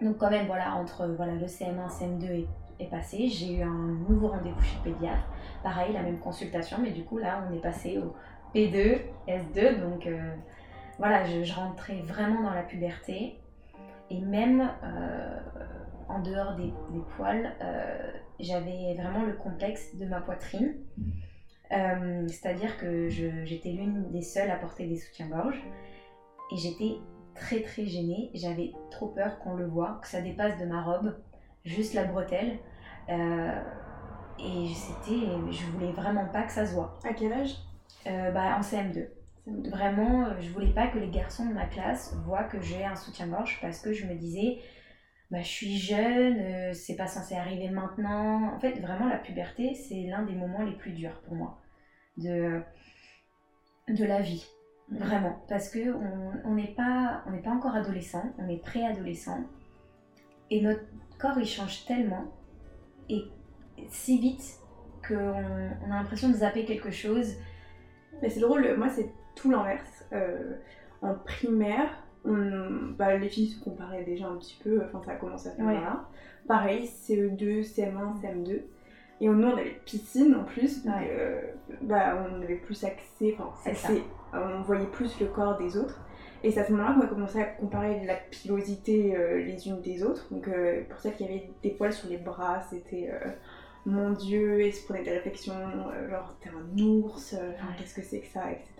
Donc 0.00 0.18
quand 0.18 0.30
même, 0.30 0.46
voilà, 0.46 0.74
entre 0.74 1.06
voilà, 1.16 1.34
le 1.34 1.46
CM1, 1.46 1.88
CM2 1.88 2.46
est, 2.80 2.86
passé, 2.90 3.28
j'ai 3.28 3.58
eu 3.58 3.62
un 3.62 3.96
nouveau 4.08 4.28
rendez-vous 4.28 4.60
chez 4.60 4.76
le 4.84 4.92
pédiatre. 4.92 5.24
Pareil, 5.62 5.92
la 5.92 6.02
même 6.02 6.18
consultation, 6.18 6.78
mais 6.82 6.90
du 6.90 7.04
coup 7.04 7.18
là, 7.18 7.44
on 7.48 7.54
est 7.54 7.60
passé 7.60 7.98
au 7.98 8.12
P2, 8.52 8.98
S2. 9.28 9.80
Donc 9.80 10.06
euh, 10.08 10.34
voilà, 10.98 11.24
je, 11.24 11.54
rentrais 11.54 12.02
vraiment 12.02 12.42
dans 12.42 12.54
la 12.54 12.62
puberté. 12.62 13.38
Et 14.10 14.20
même 14.20 14.68
euh, 14.82 15.38
en 16.08 16.20
dehors 16.20 16.54
des, 16.56 16.72
poils, 17.16 17.52
euh, 17.62 18.10
j'avais 18.40 18.94
vraiment 18.94 19.24
le 19.24 19.32
complexe 19.34 19.96
de 19.96 20.04
ma 20.06 20.20
poitrine. 20.20 20.74
Euh, 21.72 22.28
c'est-à-dire 22.28 22.76
que 22.76 23.08
j'étais 23.08 23.70
l'une 23.70 24.10
des 24.10 24.20
seules 24.20 24.50
à 24.50 24.56
porter 24.56 24.86
des 24.86 24.96
soutiens-gorge 24.96 25.62
et 26.52 26.56
j'étais 26.56 26.96
très 27.34 27.62
très 27.62 27.86
gênée. 27.86 28.30
J'avais 28.34 28.72
trop 28.90 29.08
peur 29.08 29.38
qu'on 29.38 29.54
le 29.54 29.66
voit, 29.66 29.98
que 30.02 30.08
ça 30.08 30.20
dépasse 30.20 30.58
de 30.58 30.66
ma 30.66 30.82
robe, 30.82 31.16
juste 31.64 31.94
la 31.94 32.04
bretelle. 32.04 32.58
Euh, 33.08 33.62
et 34.38 34.68
c'était, 34.74 35.26
je 35.50 35.64
voulais 35.72 35.92
vraiment 35.92 36.26
pas 36.26 36.42
que 36.42 36.52
ça 36.52 36.66
se 36.66 36.74
voit. 36.74 36.98
À 37.04 37.14
quel 37.14 37.32
âge? 37.32 37.56
Euh, 38.06 38.30
bah, 38.32 38.56
En 38.56 38.60
CM2. 38.60 39.06
Vraiment, 39.46 40.38
je 40.40 40.50
voulais 40.50 40.72
pas 40.72 40.86
que 40.86 40.98
les 40.98 41.08
garçons 41.08 41.46
de 41.46 41.52
ma 41.52 41.66
classe 41.66 42.14
voient 42.26 42.44
que 42.44 42.60
j'ai 42.60 42.84
un 42.84 42.94
soutien-gorge 42.94 43.58
parce 43.60 43.80
que 43.80 43.92
je 43.92 44.06
me 44.06 44.14
disais, 44.14 44.58
bah, 45.30 45.40
je 45.40 45.48
suis 45.48 45.78
jeune, 45.78 46.72
c'est 46.74 46.96
pas 46.96 47.06
censé 47.06 47.34
arriver 47.34 47.70
maintenant. 47.70 48.54
En 48.54 48.60
fait, 48.60 48.78
vraiment, 48.78 49.08
la 49.08 49.18
puberté, 49.18 49.74
c'est 49.74 50.02
l'un 50.02 50.22
des 50.22 50.34
moments 50.34 50.62
les 50.62 50.76
plus 50.76 50.92
durs 50.92 51.20
pour 51.22 51.34
moi 51.34 51.61
de, 52.16 52.60
de 53.88 54.04
la 54.04 54.20
vie. 54.20 54.46
Vraiment. 54.90 55.42
Parce 55.48 55.70
que 55.70 55.94
on 56.44 56.54
n'est 56.54 56.74
pas, 56.74 57.24
on 57.26 57.40
pas 57.40 57.50
encore 57.50 57.74
adolescent, 57.74 58.24
on 58.38 58.48
est 58.48 58.62
préadolescent. 58.62 59.44
Et 60.50 60.60
notre 60.60 60.84
corps, 61.18 61.38
il 61.38 61.46
change 61.46 61.86
tellement. 61.86 62.24
Et 63.08 63.24
si 63.88 64.18
vite 64.18 64.58
qu'on 65.06 65.16
on 65.16 65.90
a 65.90 65.96
l'impression 65.96 66.28
de 66.28 66.34
zapper 66.34 66.64
quelque 66.64 66.90
chose. 66.90 67.34
Mais 68.20 68.28
c'est 68.28 68.40
drôle, 68.40 68.76
moi 68.76 68.88
c'est 68.88 69.10
tout 69.34 69.50
l'inverse. 69.50 70.04
Euh, 70.12 70.56
en 71.00 71.14
primaire, 71.14 71.90
bah, 72.24 73.16
les 73.16 73.28
filles 73.28 73.48
se 73.48 73.64
comparaient 73.64 74.04
déjà 74.04 74.28
un 74.28 74.36
petit 74.36 74.58
peu, 74.62 74.82
enfin 74.84 75.02
ça 75.04 75.12
a 75.12 75.16
commencé 75.16 75.48
à 75.48 75.52
faire 75.52 75.66
là. 75.66 76.08
Pareil, 76.46 76.86
CE2, 76.86 77.62
CM1, 77.64 78.20
CM2. 78.20 78.60
Et 79.22 79.28
nous, 79.28 79.46
on 79.46 79.56
avait 79.56 79.80
piscine 79.84 80.34
en 80.34 80.42
plus, 80.42 80.84
donc 80.84 80.94
euh, 81.00 81.40
bah, 81.80 82.26
on 82.28 82.42
avait 82.42 82.56
plus 82.56 82.82
accès, 82.82 83.36
accès, 83.64 84.02
on 84.32 84.62
voyait 84.62 84.86
plus 84.86 85.20
le 85.20 85.26
corps 85.26 85.56
des 85.56 85.76
autres. 85.76 86.00
Et 86.42 86.50
c'est 86.50 86.58
à 86.58 86.66
ce 86.66 86.72
moment-là 86.72 86.94
qu'on 86.94 87.02
a 87.02 87.06
commencé 87.06 87.40
à 87.40 87.44
comparer 87.44 88.04
la 88.04 88.16
pilosité 88.16 89.16
euh, 89.16 89.36
les 89.44 89.68
unes 89.68 89.80
des 89.80 90.02
autres. 90.02 90.26
Donc 90.32 90.48
euh, 90.48 90.82
pour 90.90 90.98
celles 90.98 91.14
qui 91.14 91.22
avaient 91.22 91.48
des 91.62 91.70
poils 91.70 91.92
sur 91.92 92.08
les 92.08 92.16
bras, 92.16 92.62
c'était 92.68 93.12
mon 93.86 94.10
dieu, 94.10 94.60
et 94.60 94.72
se 94.72 94.84
prenaient 94.84 95.04
des 95.04 95.12
réflexions, 95.12 95.54
genre 96.10 96.34
t'es 96.40 96.50
un 96.50 96.82
ours, 96.82 97.36
qu'est-ce 97.78 97.94
que 97.94 98.02
c'est 98.02 98.22
que 98.22 98.26
ça, 98.26 98.50
etc. 98.50 98.72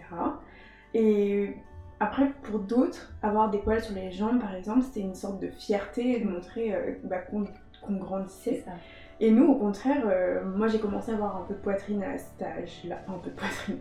Et 0.93 1.55
après, 2.01 2.33
pour 2.43 2.59
d'autres, 2.59 3.13
avoir 3.23 3.49
des 3.49 3.59
poils 3.59 3.81
sur 3.81 3.95
les 3.95 4.11
jambes, 4.11 4.41
par 4.41 4.57
exemple, 4.57 4.83
c'était 4.83 5.03
une 5.03 5.15
sorte 5.15 5.41
de 5.41 5.51
fierté 5.51 6.19
de 6.19 6.29
montrer 6.29 6.75
bah, 7.05 7.19
qu'on 7.21 7.97
grandissait. 7.97 8.65
Ça. 8.67 8.73
Et 9.21 9.31
nous, 9.31 9.47
au 9.47 9.55
contraire, 9.55 10.03
euh, 10.07 10.45
moi 10.45 10.69
j'ai 10.69 10.81
commencé 10.81 11.13
à 11.13 11.15
avoir 11.15 11.37
un 11.37 11.43
peu 11.43 11.55
de 11.55 11.61
poitrine 11.61 12.03
à 12.03 12.19
cet 12.19 12.43
âge-là. 12.43 12.99
Un 13.09 13.19
peu 13.19 13.31
de 13.31 13.37
poitrine. 13.37 13.79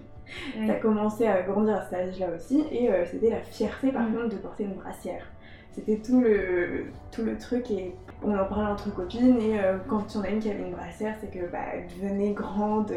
Ça 0.66 0.74
a 0.74 0.76
commencé 0.76 1.28
à 1.28 1.42
grandir 1.42 1.78
à 1.78 1.82
cet 1.82 1.94
âge-là 1.94 2.28
aussi. 2.36 2.64
Et 2.72 2.92
euh, 2.92 3.06
c'était 3.06 3.32
la 3.32 3.42
fierté 3.42 3.92
par 3.92 4.04
mm. 4.04 4.14
contre 4.14 4.30
de 4.30 4.36
porter 4.38 4.64
une 4.66 4.76
brassière. 4.76 5.26
C'était 5.72 5.98
tout 5.98 6.22
le, 6.22 6.86
tout 7.12 7.24
le 7.24 7.38
truc 7.38 7.72
et 7.72 7.96
on 8.24 8.38
en 8.38 8.46
parlait 8.46 8.70
entre 8.70 8.94
copines. 8.94 9.40
Et 9.40 9.60
euh, 9.60 9.78
quand 9.88 10.14
il 10.14 10.18
y 10.18 10.20
en 10.20 10.24
a 10.24 10.30
une 10.30 10.40
qui 10.40 10.50
avait 10.50 10.64
une 10.64 10.74
brassière, 10.74 11.16
c'est 11.20 11.32
que 11.32 11.50
bah, 11.52 11.60
elle 11.74 11.88
devenait 11.88 12.34
grande. 12.34 12.94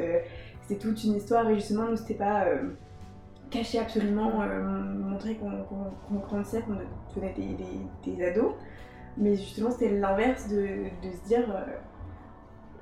c'était 0.63 0.81
toute 0.81 1.03
une 1.05 1.15
histoire. 1.15 1.49
Et 1.49 1.55
justement, 1.55 1.89
nous, 1.89 1.97
c'était 1.97 2.15
pas 2.15 2.45
cacher 3.51 3.79
absolument, 3.79 4.43
montrer 5.09 5.37
qu'on 5.37 6.17
grandissait, 6.19 6.63
qu'on 6.63 6.75
devenait 7.15 7.33
des, 7.33 7.55
des, 7.55 8.17
des, 8.17 8.25
ados. 8.27 8.55
Mais 9.17 9.37
justement, 9.37 9.71
c'était 9.71 9.91
l'inverse 9.91 10.49
de, 10.49 10.57
de, 10.57 11.11
se 11.13 11.29
dire 11.29 11.47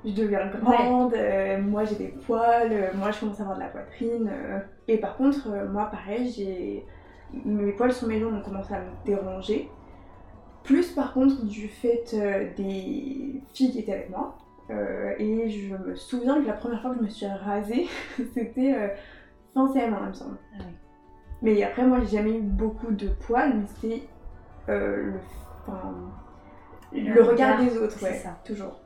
je 0.05 0.11
deviens 0.11 0.47
grande, 0.47 1.13
euh, 1.13 1.61
moi 1.61 1.85
j'ai 1.85 1.95
des 1.95 2.07
poils, 2.09 2.71
euh, 2.71 2.87
moi 2.95 3.11
je 3.11 3.19
commence 3.19 3.39
à 3.39 3.43
avoir 3.43 3.57
de 3.57 3.63
la 3.63 3.69
poitrine. 3.69 4.29
Euh. 4.31 4.59
et 4.87 4.97
par 4.97 5.15
contre, 5.15 5.47
moi 5.71 5.85
pareil, 5.85 6.29
j'ai 6.29 6.85
mes 7.45 7.71
poils 7.71 7.93
sur 7.93 8.07
mes 8.07 8.19
jambes 8.19 8.35
ont 8.35 8.41
commencé 8.41 8.73
à 8.73 8.79
me 8.79 9.05
déranger. 9.05 9.69
Plus 10.63 10.91
par 10.91 11.13
contre 11.13 11.45
du 11.45 11.67
fait 11.67 12.15
des 12.55 13.41
filles 13.53 13.71
qui 13.71 13.79
étaient 13.79 13.93
avec 13.93 14.09
moi. 14.09 14.37
et 14.69 15.49
je 15.49 15.75
me 15.75 15.95
souviens 15.95 16.41
que 16.41 16.47
la 16.47 16.53
première 16.53 16.81
fois 16.81 16.91
que 16.91 16.97
je 16.99 17.03
me 17.03 17.09
suis 17.09 17.25
rasée, 17.25 17.87
c'était 18.33 18.95
fin 19.53 19.67
CM1, 19.73 19.97
il 20.03 20.07
me 20.07 20.13
semble. 20.13 20.37
Ah 20.59 20.63
mais 21.41 21.61
après, 21.61 21.85
moi 21.85 21.99
j'ai 22.01 22.17
jamais 22.17 22.37
eu 22.37 22.41
beaucoup 22.41 22.91
de 22.91 23.09
poils, 23.09 23.53
mais 23.53 23.65
c'était 23.67 24.03
le, 24.67 25.13
le, 26.93 27.21
regard, 27.23 27.59
des 27.59 27.77
autres, 27.77 28.01
ouais, 28.01 28.13
ça. 28.13 28.39
toujours. 28.45 28.82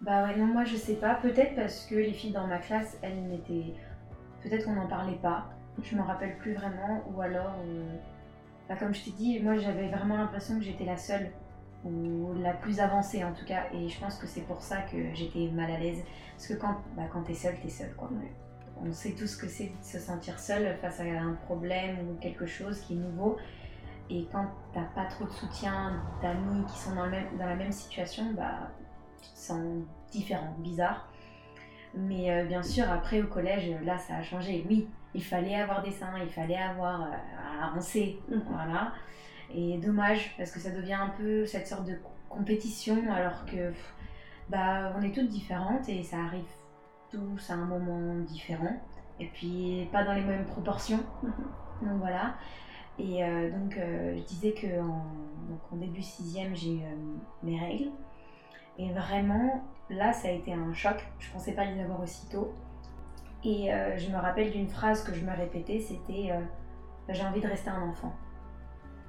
Bah 0.00 0.24
ouais, 0.24 0.36
non, 0.36 0.46
moi 0.46 0.64
je 0.64 0.76
sais 0.76 0.94
pas. 0.94 1.14
Peut-être 1.16 1.56
parce 1.56 1.86
que 1.86 1.94
les 1.96 2.12
filles 2.12 2.32
dans 2.32 2.46
ma 2.46 2.58
classe, 2.58 2.98
elles 3.02 3.22
n'étaient. 3.28 3.74
Peut-être 4.42 4.64
qu'on 4.64 4.74
n'en 4.74 4.86
parlait 4.86 5.18
pas. 5.20 5.46
Je 5.82 5.96
me 5.96 6.02
rappelle 6.02 6.36
plus 6.38 6.54
vraiment. 6.54 7.04
Ou 7.12 7.20
alors. 7.20 7.54
Euh, 7.66 7.96
bah, 8.68 8.76
comme 8.76 8.94
je 8.94 9.04
t'ai 9.04 9.10
dit, 9.12 9.40
moi 9.40 9.56
j'avais 9.56 9.88
vraiment 9.88 10.16
l'impression 10.16 10.56
que 10.58 10.64
j'étais 10.64 10.84
la 10.84 10.96
seule. 10.96 11.30
ou 11.84 12.34
la 12.42 12.52
plus 12.54 12.80
avancée 12.80 13.24
en 13.24 13.32
tout 13.32 13.44
cas. 13.44 13.64
Et 13.72 13.88
je 13.88 13.98
pense 14.00 14.18
que 14.18 14.26
c'est 14.26 14.42
pour 14.42 14.62
ça 14.62 14.82
que 14.82 14.96
j'étais 15.14 15.48
mal 15.52 15.70
à 15.70 15.78
l'aise. 15.78 16.02
Parce 16.36 16.48
que 16.48 16.54
quand, 16.54 16.76
bah, 16.96 17.04
quand 17.12 17.22
t'es 17.22 17.34
seule, 17.34 17.58
t'es 17.60 17.68
seule 17.70 17.94
quoi. 17.96 18.10
On 18.84 18.92
sait 18.92 19.12
tout 19.12 19.26
ce 19.26 19.36
que 19.36 19.48
c'est 19.48 19.66
de 19.66 19.82
se 19.82 19.98
sentir 19.98 20.38
seule 20.38 20.76
face 20.80 21.00
à 21.00 21.04
un 21.04 21.34
problème 21.46 21.96
ou 22.08 22.14
quelque 22.20 22.46
chose 22.46 22.80
qui 22.80 22.94
est 22.94 22.96
nouveau. 22.96 23.36
Et 24.10 24.26
quand 24.32 24.46
t'as 24.72 24.84
pas 24.94 25.04
trop 25.06 25.24
de 25.24 25.30
soutien 25.30 26.00
d'amis 26.22 26.64
qui 26.66 26.78
sont 26.78 26.94
dans, 26.94 27.04
le 27.04 27.10
même, 27.10 27.36
dans 27.38 27.46
la 27.46 27.56
même 27.56 27.72
situation, 27.72 28.32
bah, 28.34 28.70
tu 29.22 29.30
te 29.30 29.38
sens 29.38 29.60
différent, 30.10 30.54
bizarre. 30.58 31.08
Mais 31.94 32.30
euh, 32.30 32.44
bien 32.44 32.62
sûr, 32.62 32.90
après 32.90 33.22
au 33.22 33.26
collège, 33.26 33.70
là, 33.82 33.98
ça 33.98 34.16
a 34.16 34.22
changé. 34.22 34.64
Oui, 34.68 34.88
il 35.14 35.22
fallait 35.24 35.54
avoir 35.54 35.82
des 35.82 35.90
seins, 35.90 36.12
il 36.22 36.28
fallait 36.30 36.56
avoir. 36.58 37.02
Euh, 37.02 37.76
on 37.76 37.80
sait, 37.80 38.16
Mhm. 38.28 38.42
voilà. 38.50 38.92
Et 39.54 39.78
dommage, 39.78 40.34
parce 40.36 40.50
que 40.50 40.60
ça 40.60 40.70
devient 40.70 40.94
un 40.94 41.08
peu 41.08 41.46
cette 41.46 41.66
sorte 41.66 41.86
de 41.86 41.98
compétition, 42.28 42.96
alors 43.10 43.44
que 43.46 43.70
pff, 43.70 43.94
bah, 44.50 44.92
on 44.98 45.02
est 45.02 45.12
toutes 45.12 45.28
différentes 45.28 45.88
et 45.88 46.02
ça 46.02 46.18
arrive 46.18 46.44
tous 47.10 47.50
à 47.50 47.54
un 47.54 47.64
moment 47.64 48.16
différent. 48.20 48.76
Et 49.18 49.26
puis, 49.26 49.88
pas 49.90 50.04
dans 50.04 50.12
les 50.12 50.22
mêmes 50.22 50.44
proportions. 50.44 51.00
Mhm. 51.22 51.32
Donc 51.88 51.98
voilà. 52.00 52.34
Et 52.98 53.24
euh, 53.24 53.50
donc, 53.50 53.76
euh, 53.78 54.16
je 54.18 54.22
disais 54.24 54.52
qu'en 54.52 55.06
donc 55.48 55.60
en 55.72 55.76
début 55.76 56.02
sixième, 56.02 56.54
j'ai 56.54 56.74
eu 56.74 56.80
mes 57.42 57.58
règles. 57.58 57.90
Et 58.78 58.92
vraiment, 58.92 59.62
là, 59.90 60.12
ça 60.12 60.28
a 60.28 60.30
été 60.30 60.52
un 60.52 60.72
choc. 60.72 61.04
Je 61.18 61.30
pensais 61.32 61.52
pas 61.52 61.64
les 61.64 61.80
avoir 61.82 62.00
aussitôt. 62.00 62.54
Et 63.44 63.72
euh, 63.72 63.96
je 63.96 64.10
me 64.10 64.16
rappelle 64.16 64.50
d'une 64.50 64.68
phrase 64.68 65.04
que 65.04 65.14
je 65.14 65.24
me 65.24 65.30
répétais, 65.30 65.78
c'était 65.78 66.30
euh, 66.32 66.40
j'ai 67.08 67.24
envie 67.24 67.40
de 67.40 67.46
rester 67.46 67.70
un 67.70 67.82
enfant. 67.82 68.12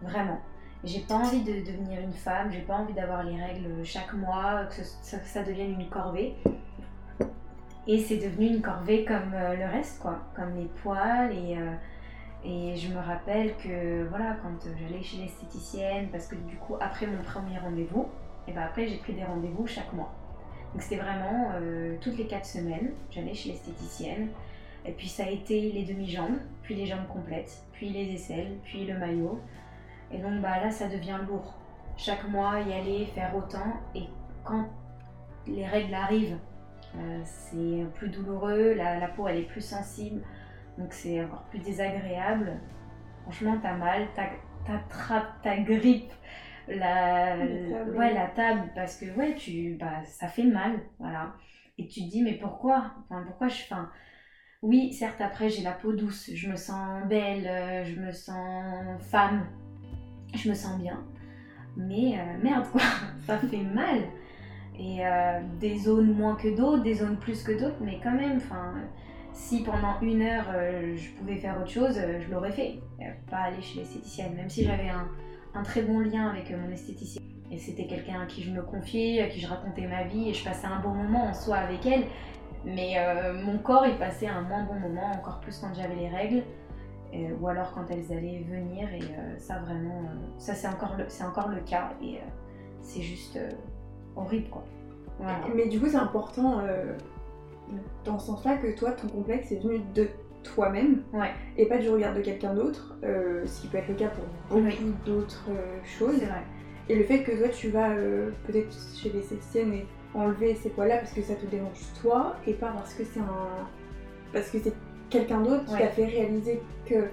Vraiment. 0.02 0.40
J'ai 0.84 1.02
pas 1.02 1.16
envie 1.16 1.44
de 1.44 1.66
devenir 1.66 2.00
une 2.00 2.14
femme, 2.14 2.52
j'ai 2.52 2.62
pas 2.62 2.76
envie 2.76 2.94
d'avoir 2.94 3.24
les 3.24 3.36
règles 3.42 3.84
chaque 3.84 4.14
mois, 4.14 4.66
que, 4.66 4.84
ça 5.02 5.44
devienne 5.44 5.80
une 5.80 5.90
corvée. 5.90 6.36
Et 7.88 8.00
c'est 8.00 8.18
devenu 8.18 8.48
une 8.48 8.62
corvée 8.62 9.04
comme 9.04 9.34
euh, 9.34 9.56
le 9.56 9.66
reste, 9.66 10.00
quoi. 10.00 10.20
Comme 10.36 10.56
les 10.56 10.68
poils 10.84 11.32
et. 11.34 11.58
et 12.46 12.78
je 12.78 12.94
me 12.94 13.00
rappelle 13.00 13.58
que 13.58 14.08
voilà, 14.10 14.38
quand 14.42 14.70
j'allais 14.80 15.02
chez 15.02 15.18
l'esthéticienne, 15.18 16.10
parce 16.12 16.28
que 16.28 16.36
du 16.36 16.56
coup, 16.58 16.76
après 16.80 17.08
mon 17.08 17.22
premier 17.24 17.58
rendez-vous, 17.58 18.08
et 18.50 18.54
ben 18.54 18.64
après 18.64 18.88
j'ai 18.88 18.98
pris 18.98 19.14
des 19.14 19.24
rendez-vous 19.24 19.68
chaque 19.68 19.94
mois. 19.94 20.12
Donc 20.74 20.82
c'était 20.82 21.02
vraiment 21.02 21.52
euh, 21.54 21.98
toutes 22.02 22.18
les 22.18 22.26
quatre 22.26 22.46
semaines, 22.46 22.92
j'allais 23.12 23.34
chez 23.34 23.50
l'esthéticienne. 23.50 24.30
Et 24.86 24.92
puis 24.92 25.08
ça 25.08 25.24
a 25.26 25.30
été 25.30 25.72
les 25.72 25.84
demi-jambes, 25.84 26.40
puis 26.64 26.74
les 26.74 26.86
jambes 26.86 27.08
complètes, 27.08 27.64
puis 27.74 27.90
les 27.90 28.14
aisselles, 28.14 28.58
puis 28.64 28.86
le 28.86 28.98
maillot. 28.98 29.40
Et 30.12 30.18
donc 30.18 30.42
bah 30.42 30.60
là 30.60 30.72
ça 30.72 30.88
devient 30.88 31.20
lourd. 31.28 31.54
Chaque 31.98 32.28
mois 32.30 32.60
y 32.62 32.74
aller, 32.74 33.06
faire 33.08 33.36
autant. 33.36 33.74
Et 33.94 34.04
quand 34.44 34.66
les 35.46 35.66
règles 35.66 35.94
arrivent, 35.94 36.38
euh, 36.98 37.22
c'est 37.24 37.86
plus 37.96 38.10
douloureux, 38.10 38.74
la, 38.74 39.08
peau 39.10 39.28
elle 39.28 39.40
est 39.40 39.48
plus 39.48 39.62
sensible. 39.62 40.22
Donc 40.78 40.94
c'est 40.94 41.24
encore 41.24 41.44
plus 41.44 41.60
désagréable. 41.60 42.54
Franchement, 43.24 43.58
t'as 43.62 43.76
mal, 43.76 44.08
t'attrapes, 44.66 45.42
ta 45.44 45.58
grippe, 45.58 46.12
la, 46.70 47.36
La 47.36 47.46
table. 47.70 47.98
ouais, 47.98 48.14
la 48.14 48.28
table, 48.28 48.70
parce 48.76 48.98
que 48.98 49.06
ouais, 49.18 49.36
tu, 49.36 49.76
bah, 49.80 50.04
ça 50.06 50.28
fait 50.28 50.44
mal, 50.44 50.80
voilà. 51.00 51.34
Et 51.78 51.88
tu 51.88 52.02
te 52.02 52.10
dis, 52.10 52.22
mais 52.24 52.34
pourquoi? 52.34 52.92
Enfin, 53.10 53.24
Pourquoi 53.26 53.48
je. 53.48 53.64
Enfin, 53.64 53.90
oui, 54.62 54.92
certes, 54.94 55.22
après 55.22 55.50
j'ai 55.50 55.64
la 55.64 55.72
peau 55.72 55.94
douce, 55.94 56.30
je 56.34 56.50
me 56.50 56.58
sens 56.58 57.08
belle, 57.08 57.48
euh, 57.48 57.86
je 57.86 58.00
me 58.00 58.12
sens 58.12 59.02
femme, 59.10 59.46
je 60.36 60.50
me 60.50 60.54
sens 60.54 60.78
bien. 60.80 61.02
Mais 61.78 62.18
euh, 62.20 62.44
merde, 62.44 62.66
quoi, 62.72 62.82
ça 63.26 63.38
fait 63.38 63.64
mal. 63.64 64.00
Et 64.78 65.06
euh, 65.06 65.40
des 65.60 65.78
zones 65.78 66.14
moins 66.14 66.36
que 66.36 66.54
d'autres, 66.56 66.84
des 66.84 66.96
zones 66.96 67.18
plus 67.18 67.44
que 67.44 67.52
d'autres, 67.54 67.78
mais 67.82 68.00
quand 68.04 68.12
même, 68.14 68.38
enfin, 68.38 68.74
si 69.32 69.64
pendant 69.64 70.00
une 70.02 70.22
heure 70.22 70.48
euh, 70.54 70.96
je 70.98 71.10
pouvais 71.12 71.38
faire 71.38 71.58
autre 71.58 71.70
chose, 71.70 71.98
euh, 71.98 72.20
je 72.22 72.30
l'aurais 72.32 72.52
fait. 72.52 72.80
Euh, 73.02 73.06
Pas 73.30 73.44
aller 73.44 73.62
chez 73.62 73.80
l'esthéticienne, 73.80 74.36
même 74.36 74.50
si 74.50 74.64
j'avais 74.66 74.90
un, 74.90 75.08
un 75.54 75.64
très 75.64 75.82
bon 75.82 76.00
lien 76.00 76.30
avec 76.30 76.52
euh, 76.52 76.58
mon 76.58 76.72
esthéticienne. 76.72 77.24
Et 77.52 77.58
c'était 77.58 77.88
quelqu'un 77.88 78.22
à 78.22 78.26
qui 78.26 78.44
je 78.44 78.52
me 78.52 78.62
confiais, 78.62 79.22
à 79.22 79.28
qui 79.28 79.40
je 79.40 79.48
racontais 79.48 79.88
ma 79.88 80.04
vie, 80.04 80.30
et 80.30 80.34
je 80.34 80.44
passais 80.44 80.68
un 80.68 80.80
bon 80.80 80.90
moment 80.90 81.26
en 81.26 81.34
soi 81.34 81.58
avec 81.58 81.86
elle. 81.86 82.04
Mais 82.66 82.96
euh, 82.98 83.34
mon 83.34 83.58
corps, 83.58 83.88
il 83.88 83.98
passait 83.98 84.28
un 84.28 84.42
moins 84.42 84.64
bon 84.64 84.76
moment, 84.76 85.12
encore 85.12 85.40
plus 85.40 85.58
quand 85.60 85.74
j'avais 85.74 85.96
les 85.96 86.10
règles, 86.10 86.44
euh, 87.14 87.36
ou 87.40 87.48
alors 87.48 87.72
quand 87.74 87.86
elles 87.90 88.12
allaient 88.12 88.46
venir. 88.48 88.88
Et 88.94 89.40
ça, 89.40 89.60
vraiment, 89.60 90.04
ça 90.38 90.54
c'est 90.54 90.68
encore, 90.68 90.96
le- 90.98 91.08
encore 91.26 91.48
le 91.48 91.62
cas, 91.62 91.92
et 92.04 92.20
c'est 92.82 93.02
juste 93.02 93.40
horrible, 94.16 94.50
quoi. 94.50 94.64
Voilà. 95.18 95.40
Mais 95.56 95.68
du 95.68 95.80
coup, 95.80 95.88
c'est 95.88 95.98
important 95.98 96.62
dans 98.06 98.20
ce 98.20 98.28
sens-là 98.28 98.58
que 98.58 98.78
toi, 98.78 98.92
ton 98.92 99.08
complexe 99.08 99.52
est 99.52 99.60
venu 99.60 99.80
de 99.96 100.08
toi-même 100.44 101.02
Ouais. 101.14 101.32
et 101.58 101.66
pas 101.66 101.78
du 101.78 101.90
regard 101.90 102.14
de 102.14 102.22
quelqu'un 102.22 102.54
d'autre, 102.54 102.96
euh, 103.04 103.46
ce 103.46 103.62
qui 103.62 103.68
peut 103.68 103.78
être 103.78 103.90
le 103.90 103.96
cas 103.96 104.08
pour 104.10 104.26
beaucoup 104.50 104.66
Oui. 104.68 104.78
d'autres 105.06 105.46
euh, 105.50 105.78
choses. 105.84 106.22
Et 106.88 106.96
le 106.96 107.04
fait 107.04 107.24
que 107.24 107.32
toi, 107.38 107.50
tu 107.50 107.70
vas 107.70 107.90
euh, 107.92 108.32
peut-être 108.48 108.76
chez 108.96 109.10
les 109.12 109.20
esthéticiennes 109.20 109.74
et 109.74 109.86
enlever 110.16 110.56
ces 110.56 110.70
poils-là 110.70 110.98
parce 110.98 111.12
que 111.14 111.22
ça 111.22 111.36
te 111.36 111.46
dérange 111.46 111.78
toi 112.02 112.36
et 112.48 112.54
pas 112.54 112.70
parce 112.72 112.94
que 112.96 113.04
c'est 113.04 113.20
un. 113.20 113.68
parce 114.34 114.50
que 114.50 114.58
c'est 114.60 114.74
quelqu'un 115.10 115.42
d'autre 115.42 115.66
qui 115.66 115.74
Ouais. 115.74 115.80
t'a 115.82 115.88
fait 115.90 116.06
réaliser 116.06 116.62
que. 116.86 117.10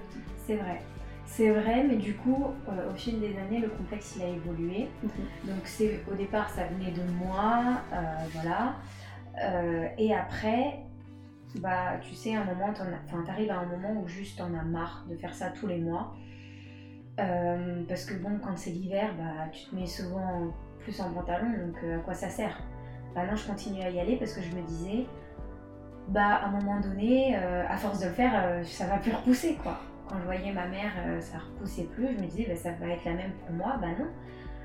C'est 0.47 0.57
vrai. 0.57 0.81
C'est 1.27 1.51
vrai, 1.51 1.83
mais 1.83 1.97
du 1.97 2.15
coup, 2.15 2.47
euh, 2.69 2.91
au 2.91 2.95
fil 2.95 3.19
des 3.21 3.37
années, 3.37 3.59
le 3.59 3.69
complexe 3.69 4.15
il 4.17 4.23
a 4.23 4.29
évolué. 4.29 4.87
Donc 5.45 5.59
c'est 5.65 6.01
au 6.11 6.15
départ, 6.15 6.49
ça 6.51 6.63
venait 6.67 6.93
de 6.93 7.03
moi, 7.25 7.81
euh, 7.93 7.97
voilà. 8.33 8.77
Euh, 9.43 9.87
et 9.99 10.15
après, 10.15 10.79
bah 11.61 11.99
tu 12.01 12.15
sais, 12.15 12.35
à 12.35 12.43
un 12.43 12.45
moment, 12.45 12.73
t'arrives 13.25 13.51
à 13.51 13.61
un 13.61 13.67
moment 13.67 14.01
où 14.01 14.07
juste 14.07 14.39
t'en 14.39 14.55
as 14.55 14.63
marre 14.63 15.07
de 15.09 15.17
faire 15.17 15.35
ça 15.35 15.51
tous 15.51 15.67
les 15.67 15.79
mois. 15.79 16.15
Euh, 17.19 17.83
parce 17.89 18.05
que 18.05 18.15
bon, 18.15 18.39
quand 18.43 18.57
c'est 18.57 18.71
l'hiver, 18.71 19.15
bah 19.19 19.49
tu 19.51 19.65
te 19.67 19.75
mets 19.75 19.87
souvent 19.87 20.53
plus 20.81 21.01
en 21.01 21.11
pantalon, 21.13 21.49
donc 21.51 21.77
euh, 21.83 21.97
à 21.97 22.01
quoi 22.01 22.15
ça 22.15 22.29
sert? 22.29 22.61
Bah 23.15 23.27
non, 23.27 23.37
je 23.37 23.47
continue 23.47 23.81
à 23.83 23.91
y 23.91 23.99
aller 23.99 24.17
parce 24.17 24.35
que 24.35 24.43
je 24.43 24.55
me 24.55 24.63
disais, 24.63 25.07
bah 26.09 26.35
à 26.35 26.47
un 26.47 26.51
moment 26.51 26.79
donné, 26.81 27.37
euh, 27.37 27.65
à 27.69 27.77
force 27.77 28.01
de 28.01 28.07
le 28.07 28.13
faire, 28.13 28.65
ça 28.65 28.87
va 28.87 28.99
plus 28.99 29.13
repousser 29.13 29.55
quoi. 29.63 29.79
Quand 30.09 30.19
je 30.21 30.25
voyais 30.25 30.53
ma 30.53 30.67
mère, 30.67 30.93
ça 31.21 31.39
repoussait 31.39 31.89
plus, 31.95 32.09
je 32.09 32.23
me 32.23 32.27
disais, 32.27 32.47
bah, 32.49 32.55
ça 32.55 32.73
va 32.73 32.89
être 32.89 33.05
la 33.05 33.15
même 33.15 33.33
pour 33.33 33.55
moi, 33.55 33.79
bah 33.81 33.89
non. 33.99 34.09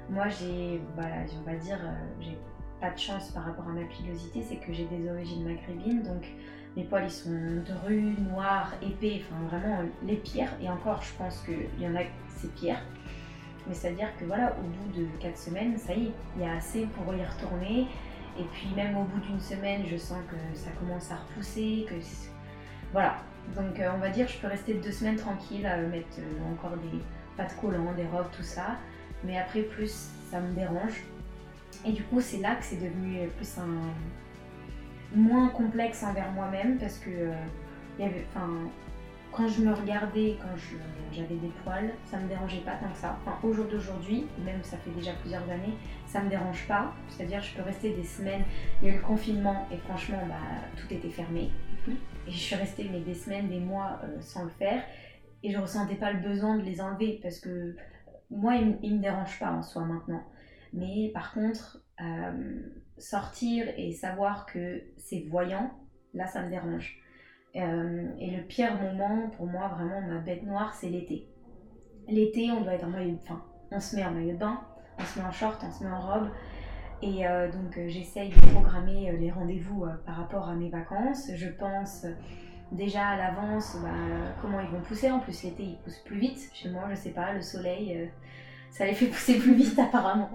Moi 0.10 0.27
j'ai, 0.27 0.81
voilà, 0.95 1.24
on 1.39 1.50
va 1.50 1.55
dire, 1.55 1.79
j'ai 2.19 2.38
pas 2.81 2.91
de 2.91 2.98
chance 2.98 3.31
par 3.31 3.45
rapport 3.45 3.67
à 3.69 3.71
ma 3.71 3.86
pilosité, 3.86 4.41
c'est 4.41 4.57
que 4.57 4.74
j'ai 4.74 4.86
des 4.86 5.10
origines 5.10 5.45
maghrébines, 5.45 6.03
donc 6.03 6.27
mes 6.75 6.84
poils 6.84 7.06
ils 7.06 7.12
sont 7.12 7.63
drus, 7.66 8.18
noirs, 8.32 8.74
épais, 8.82 9.22
enfin 9.24 9.44
vraiment 9.48 9.84
les 10.04 10.16
pires. 10.16 10.51
Et 10.62 10.70
encore, 10.70 11.01
je 11.01 11.13
pense 11.18 11.44
qu'il 11.44 11.84
y 11.84 11.88
en 11.88 11.96
a 11.96 12.01
c'est 12.30 12.54
pire. 12.56 12.78
Mais 13.68 13.75
c'est-à-dire 13.75 14.08
que 14.20 14.25
voilà, 14.25 14.56
au 14.58 14.63
bout 14.63 15.00
de 15.00 15.06
4 15.20 15.38
semaines, 15.38 15.78
ça 15.78 15.94
y 15.94 16.08
est, 16.08 16.12
il 16.36 16.42
y 16.42 16.46
a 16.46 16.56
assez 16.56 16.88
pour 16.88 17.13
y 17.13 17.24
retourner. 17.24 17.88
Et 18.40 18.44
puis 18.54 18.70
même 18.75 18.98
au 18.98 19.04
bout 19.04 19.20
d'une 19.20 19.40
semaine, 19.40 19.84
je 19.86 19.98
sens 19.98 20.20
que 20.30 20.58
ça 20.58 20.72
commence 20.80 21.12
à 21.12 21.18
repousser, 21.18 21.86
que 21.88 21.96
voilà. 22.94 23.18
Donc 23.56 23.80
euh, 23.80 23.92
on 23.94 24.00
va 24.00 24.10
dire, 24.10 24.28
je 24.28 24.38
peux 24.38 24.48
rester 24.48 24.75
deux 24.75 24.92
semaines 24.92 25.18
tranquille 25.18 25.66
à 25.66 25.78
mettre 25.78 26.20
euh, 26.20 26.54
encore 26.54 26.78
des 26.78 27.00
pâtes 27.36 27.56
collants, 27.60 27.94
des 27.94 28.06
robes, 28.06 28.30
tout 28.36 28.44
ça. 28.44 28.78
Mais 29.24 29.38
après, 29.38 29.62
plus 29.62 30.10
ça 30.32 30.40
me 30.40 30.54
dérange. 30.54 31.04
Et 31.86 31.92
du 31.92 32.04
coup, 32.04 32.22
c'est 32.22 32.38
là 32.38 32.56
que 32.56 32.63
c'est 32.63 32.78
devenu 32.82 33.28
plus 33.38 33.58
un 33.58 33.94
moins 35.13 35.50
complexe 35.50 36.03
envers 36.03 36.32
moi-même 36.32 36.77
parce 36.77 36.98
que 36.98 37.10
euh, 37.10 37.34
y 38.00 38.03
avait, 38.03 38.25
quand 39.32 39.48
je 39.48 39.62
me 39.62 39.74
regardais, 39.74 40.38
quand 40.41 40.50
j'avais 41.12 41.36
des 41.36 41.51
poils, 41.63 41.91
ça 42.06 42.18
me 42.18 42.27
dérangeait 42.27 42.62
pas 42.62 42.75
tant 42.75 42.89
que 42.89 42.98
ça. 42.98 43.18
Enfin, 43.22 43.38
au 43.44 43.53
jour 43.53 43.65
d'aujourd'hui, 43.65 44.27
même 44.44 44.63
ça 44.63 44.77
fait 44.77 44.91
déjà 44.91 45.13
plusieurs 45.13 45.44
années, 45.50 45.74
ça 46.06 46.22
me 46.22 46.30
dérange 46.30 46.68
pas. 46.68 46.94
C'est-à-dire, 47.10 47.41
je 47.41 47.56
peux 47.56 47.62
rester 47.62 47.94
des 47.96 48.03
semaines. 48.03 48.44
Il 48.82 48.88
y 48.88 48.91
a 48.91 48.94
eu 48.94 48.98
le 48.98 49.03
confinement 49.03 49.68
et 49.72 49.77
franchement, 49.77 50.22
bah, 50.27 50.36
tout 50.75 50.94
était 50.94 51.10
fermé. 51.10 51.50
Mhm. 51.88 51.96
Et 52.27 52.32
je 52.32 52.38
suis 52.38 52.56
restée 52.56 52.89
mais, 52.91 53.00
des 53.00 53.13
semaines, 53.13 53.48
des 53.48 53.60
mois 53.60 54.00
euh, 54.03 54.20
sans 54.22 54.44
le 54.44 54.50
faire. 54.50 54.84
Et 55.44 55.51
je 55.51 55.58
ressentais 55.58 55.96
pas 55.96 56.12
le 56.12 56.20
besoin 56.20 56.58
de 56.58 56.63
les 56.63 56.82
enlever 56.82 57.20
parce 57.22 57.39
que 57.39 57.75
moi, 58.30 58.56
ils, 58.56 58.77
ils 58.84 58.98
me 58.98 59.01
dérangent 59.01 59.39
pas 59.39 59.51
en 59.51 59.63
soi 59.63 59.84
maintenant. 59.84 60.24
Mais 60.74 61.12
par 61.13 61.34
contre, 61.34 61.82
euh, 62.01 62.62
sortir 63.01 63.67
et 63.77 63.91
savoir 63.93 64.46
que 64.46 64.81
c'est 64.98 65.25
voyant, 65.29 65.72
là, 66.13 66.27
ça 66.27 66.41
me 66.43 66.50
dérange. 66.50 67.00
Euh, 67.55 68.08
et 68.20 68.31
le 68.31 68.43
pire 68.43 68.75
moment 68.81 69.29
pour 69.36 69.46
moi, 69.46 69.67
vraiment, 69.70 70.01
ma 70.01 70.20
bête 70.20 70.43
noire, 70.43 70.74
c'est 70.74 70.89
l'été. 70.89 71.27
L'été, 72.08 72.51
on 72.51 72.62
doit 72.62 72.74
être 72.74 72.86
en 72.86 72.89
maillot 72.89 73.17
de 73.17 73.27
bain. 73.27 73.43
On 73.72 73.79
se 73.79 73.96
met 73.96 74.05
en 74.05 74.12
maillot 74.12 74.34
de 74.34 74.38
bain, 74.38 74.62
on 75.00 75.03
se 75.03 75.20
met 75.20 75.25
en 75.25 75.31
short, 75.31 75.62
on 75.65 75.72
se 75.72 75.84
met 75.84 75.89
en 75.89 76.00
robe. 76.00 76.29
Et 77.01 77.27
euh, 77.27 77.51
donc, 77.51 77.77
euh, 77.77 77.88
j'essaye 77.89 78.29
de 78.29 78.39
programmer 78.51 79.12
les 79.17 79.31
rendez-vous 79.31 79.86
par 80.05 80.15
rapport 80.15 80.48
à 80.48 80.55
mes 80.55 80.70
vacances. 80.70 81.31
Je 81.36 81.48
pense 81.50 82.05
déjà 82.72 83.08
à 83.08 83.17
l'avance 83.17 83.75
bah, 83.81 83.89
comment 84.41 84.60
ils 84.62 84.70
vont 84.70 84.81
pousser. 84.81 85.10
En 85.12 85.20
plus, 85.20 85.43
l'été, 85.43 85.63
ils 85.63 85.77
poussent 85.79 86.03
plus 86.05 86.20
vite. 86.20 86.50
Chez 86.53 86.70
moi, 86.70 86.84
je 86.89 86.96
sais 86.96 87.10
pas, 87.10 87.34
le 87.34 87.41
soleil, 87.41 88.10
ça 88.70 88.86
les 88.86 88.93
fait 88.93 89.08
pousser 89.08 89.38
plus 89.39 89.55
vite 89.55 89.77
apparemment. 89.79 90.29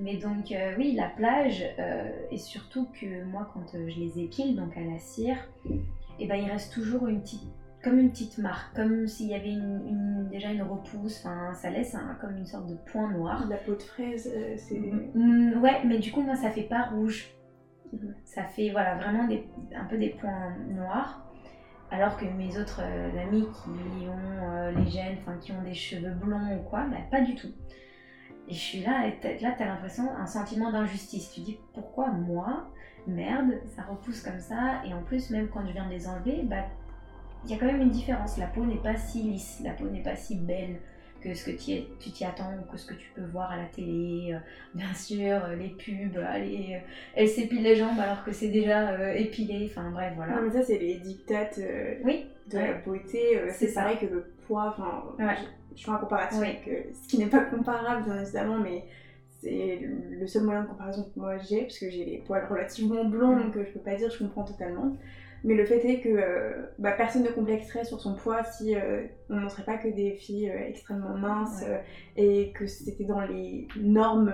Mais 0.00 0.16
donc, 0.16 0.52
euh, 0.52 0.74
oui, 0.78 0.94
la 0.94 1.08
plage, 1.08 1.64
euh, 1.80 2.08
et 2.30 2.38
surtout 2.38 2.86
que 3.00 3.24
moi, 3.24 3.50
quand 3.52 3.74
euh, 3.76 3.88
je 3.88 3.98
les 3.98 4.20
épile, 4.22 4.54
donc 4.54 4.76
à 4.76 4.80
la 4.80 4.98
cire, 4.98 5.36
et 6.20 6.26
ben, 6.28 6.36
il 6.36 6.48
reste 6.48 6.72
toujours 6.72 7.08
une 7.08 7.20
petite, 7.20 7.42
comme 7.82 7.98
une 7.98 8.10
petite 8.10 8.38
marque, 8.38 8.76
comme 8.76 9.08
s'il 9.08 9.26
y 9.26 9.34
avait 9.34 9.50
une, 9.50 9.82
une- 9.86 10.28
déjà 10.30 10.52
une 10.52 10.62
repousse, 10.62 11.18
enfin, 11.24 11.52
ça 11.54 11.70
laisse 11.70 11.96
un- 11.96 12.14
comme 12.20 12.36
une 12.36 12.46
sorte 12.46 12.68
de 12.68 12.76
point 12.92 13.10
noir. 13.10 13.46
La 13.48 13.56
peau 13.56 13.74
de 13.74 13.82
fraise, 13.82 14.32
c'est. 14.56 14.78
Mm, 15.14 15.60
ouais, 15.60 15.80
mais 15.84 15.98
du 15.98 16.12
coup, 16.12 16.20
moi, 16.22 16.36
ça 16.36 16.50
fait 16.50 16.62
pas 16.68 16.82
rouge. 16.92 17.30
Mhm. 17.92 18.14
Ça 18.24 18.44
fait 18.44 18.70
voilà, 18.70 18.96
vraiment 18.96 19.26
des, 19.26 19.48
un 19.74 19.84
peu 19.86 19.98
des 19.98 20.10
points 20.10 20.54
noirs. 20.68 21.24
Alors 21.90 22.16
que 22.18 22.26
mes 22.26 22.56
autres 22.60 22.82
amis 22.82 23.46
qui 23.64 24.06
ont 24.06 24.78
les 24.78 24.90
gènes, 24.90 25.16
enfin 25.22 25.38
qui 25.40 25.52
ont 25.52 25.62
des 25.62 25.72
cheveux 25.74 26.10
blonds 26.12 26.54
ou 26.56 26.62
quoi, 26.68 26.84
bah, 26.90 26.98
pas 27.10 27.22
du 27.22 27.34
tout. 27.34 27.48
Et 28.48 28.54
je 28.54 28.58
suis 28.58 28.80
là, 28.80 29.06
et 29.06 29.38
là, 29.40 29.54
t'as 29.58 29.66
l'impression, 29.66 30.04
un 30.16 30.26
sentiment 30.26 30.72
d'injustice. 30.72 31.30
Tu 31.32 31.40
dis 31.40 31.58
pourquoi 31.74 32.08
moi, 32.10 32.66
merde, 33.06 33.52
ça 33.76 33.82
repousse 33.82 34.22
comme 34.22 34.40
ça, 34.40 34.80
et 34.86 34.94
en 34.94 35.02
plus, 35.02 35.30
même 35.30 35.48
quand 35.48 35.66
je 35.66 35.72
viens 35.72 35.86
de 35.86 35.90
les 35.92 36.08
enlever, 36.08 36.40
bah, 36.44 36.64
il 37.44 37.50
y 37.50 37.54
a 37.54 37.58
quand 37.58 37.66
même 37.66 37.82
une 37.82 37.90
différence. 37.90 38.38
La 38.38 38.46
peau 38.46 38.64
n'est 38.64 38.76
pas 38.82 38.96
si 38.96 39.22
lisse, 39.22 39.60
la 39.62 39.72
peau 39.72 39.86
n'est 39.88 40.02
pas 40.02 40.16
si 40.16 40.36
belle 40.36 40.76
que 41.20 41.34
ce 41.34 41.44
que 41.46 41.50
tu 41.50 42.10
t'y 42.12 42.24
attends 42.24 42.52
ou 42.60 42.70
que 42.70 42.78
ce 42.78 42.86
que 42.86 42.94
tu 42.94 43.10
peux 43.14 43.24
voir 43.24 43.50
à 43.50 43.56
la 43.56 43.64
télé. 43.66 44.30
Euh, 44.34 44.38
Bien 44.74 44.94
sûr, 44.94 45.44
euh, 45.44 45.56
les 45.56 45.68
pubs, 45.70 46.16
allez, 46.26 46.76
euh, 46.76 46.88
elle 47.16 47.28
s'épile 47.28 47.62
les 47.64 47.74
jambes 47.76 47.98
alors 47.98 48.24
que 48.24 48.32
c'est 48.32 48.48
déjà 48.48 48.90
euh, 48.90 49.12
épilé, 49.14 49.68
enfin 49.70 49.90
bref, 49.90 50.12
voilà. 50.16 50.36
Non, 50.36 50.42
mais 50.42 50.50
ça, 50.52 50.62
c'est 50.62 50.78
les 50.78 50.94
dictates 51.00 51.58
euh, 51.58 51.96
Oui, 52.04 52.26
de 52.50 52.58
la 52.58 52.74
beauté. 52.74 53.36
euh, 53.36 53.50
C'est 53.52 53.74
pareil 53.74 53.98
que 53.98 54.06
le 54.06 54.32
poids. 54.46 54.68
Enfin, 54.78 55.04
Ouais. 55.18 55.34
Je, 55.78 55.84
fais 55.84 55.90
un 55.90 55.96
comparatif 55.96 56.38
Oui. 56.40 56.46
avec 56.48 56.68
euh, 56.68 56.90
ce 57.02 57.08
qui 57.08 57.18
n'est 57.18 57.26
pas 57.26 57.40
comparable, 57.44 58.04
bien 58.04 58.20
évidemment, 58.22 58.58
mais 58.58 58.84
c'est 59.40 59.80
le 60.10 60.26
seul 60.26 60.42
moyen 60.42 60.62
de 60.64 60.68
comparaison 60.68 61.04
que 61.04 61.18
moi 61.20 61.38
j'ai, 61.38 61.62
parce 61.62 61.78
que 61.78 61.88
j'ai 61.90 62.04
les 62.04 62.18
poils 62.18 62.46
relativement 62.50 63.04
blonds, 63.04 63.36
Mm. 63.36 63.42
donc 63.44 63.56
euh, 63.56 63.64
je 63.66 63.72
peux 63.72 63.80
pas 63.80 63.94
dire, 63.94 64.10
je 64.10 64.18
comprends 64.18 64.44
totalement. 64.44 64.96
Mais 65.44 65.54
le 65.54 65.64
fait 65.64 65.78
est 65.88 66.00
que 66.00 66.08
euh, 66.08 66.66
bah, 66.80 66.90
personne 66.90 67.22
ne 67.22 67.28
complexerait 67.28 67.84
sur 67.84 68.00
son 68.00 68.16
poids 68.16 68.42
si 68.42 68.74
euh, 68.74 69.04
on 69.30 69.36
ne 69.36 69.40
montrait 69.42 69.62
pas 69.62 69.76
que 69.76 69.86
des 69.86 70.14
filles 70.14 70.50
euh, 70.50 70.66
extrêmement 70.66 71.14
minces 71.16 71.62
Ouais. 71.62 71.80
et 72.16 72.50
que 72.52 72.66
c'était 72.66 73.04
dans 73.04 73.20
les 73.20 73.68
normes 73.80 74.32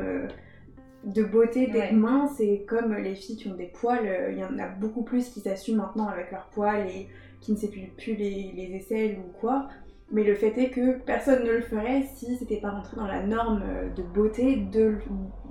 de 1.05 1.23
beauté 1.23 1.67
d'être 1.67 1.93
Ouais. 1.93 1.99
mince. 1.99 2.41
Et 2.41 2.65
comme 2.65 2.95
les 2.95 3.15
filles 3.15 3.37
qui 3.37 3.49
ont 3.49 3.55
des 3.55 3.67
poils, 3.67 4.09
il 4.33 4.39
y 4.39 4.45
en 4.45 4.59
a 4.59 4.67
beaucoup 4.67 5.03
plus 5.03 5.29
qui 5.29 5.41
s'assument 5.41 5.77
maintenant 5.77 6.09
avec 6.09 6.31
leurs 6.33 6.47
poils 6.47 6.87
et 6.89 7.09
qui 7.43 7.53
ne 7.53 7.59
s'épilent 7.59 7.91
plus 7.91 8.15
les, 8.15 8.53
les 8.57 8.75
aisselles 8.75 9.19
ou 9.19 9.31
quoi. 9.41 9.69
Mais 10.13 10.23
le 10.23 10.35
fait 10.35 10.57
est 10.59 10.71
que 10.71 10.99
personne 10.99 11.45
ne 11.45 11.51
le 11.51 11.63
ferait 11.63 12.03
si 12.15 12.37
c'était 12.37 12.61
pas 12.61 12.71
rentré 12.71 12.97
dans 12.97 13.07
la 13.07 13.23
norme 13.23 13.63
euh, 13.67 13.89
de 13.91 14.03
beauté 14.03 14.57
de 14.57 14.99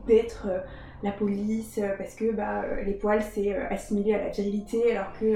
d'être 0.07 0.47
euh, 0.49 0.59
la 1.01 1.11
police 1.11 1.79
euh, 1.81 1.95
parce 1.97 2.15
que 2.15 2.31
bah, 2.31 2.63
les 2.85 2.93
poils 2.93 3.23
c'est 3.23 3.53
assimilé 3.55 4.13
à 4.13 4.23
la 4.23 4.29
virilité 4.29 4.95
alors 4.95 5.11
que 5.19 5.35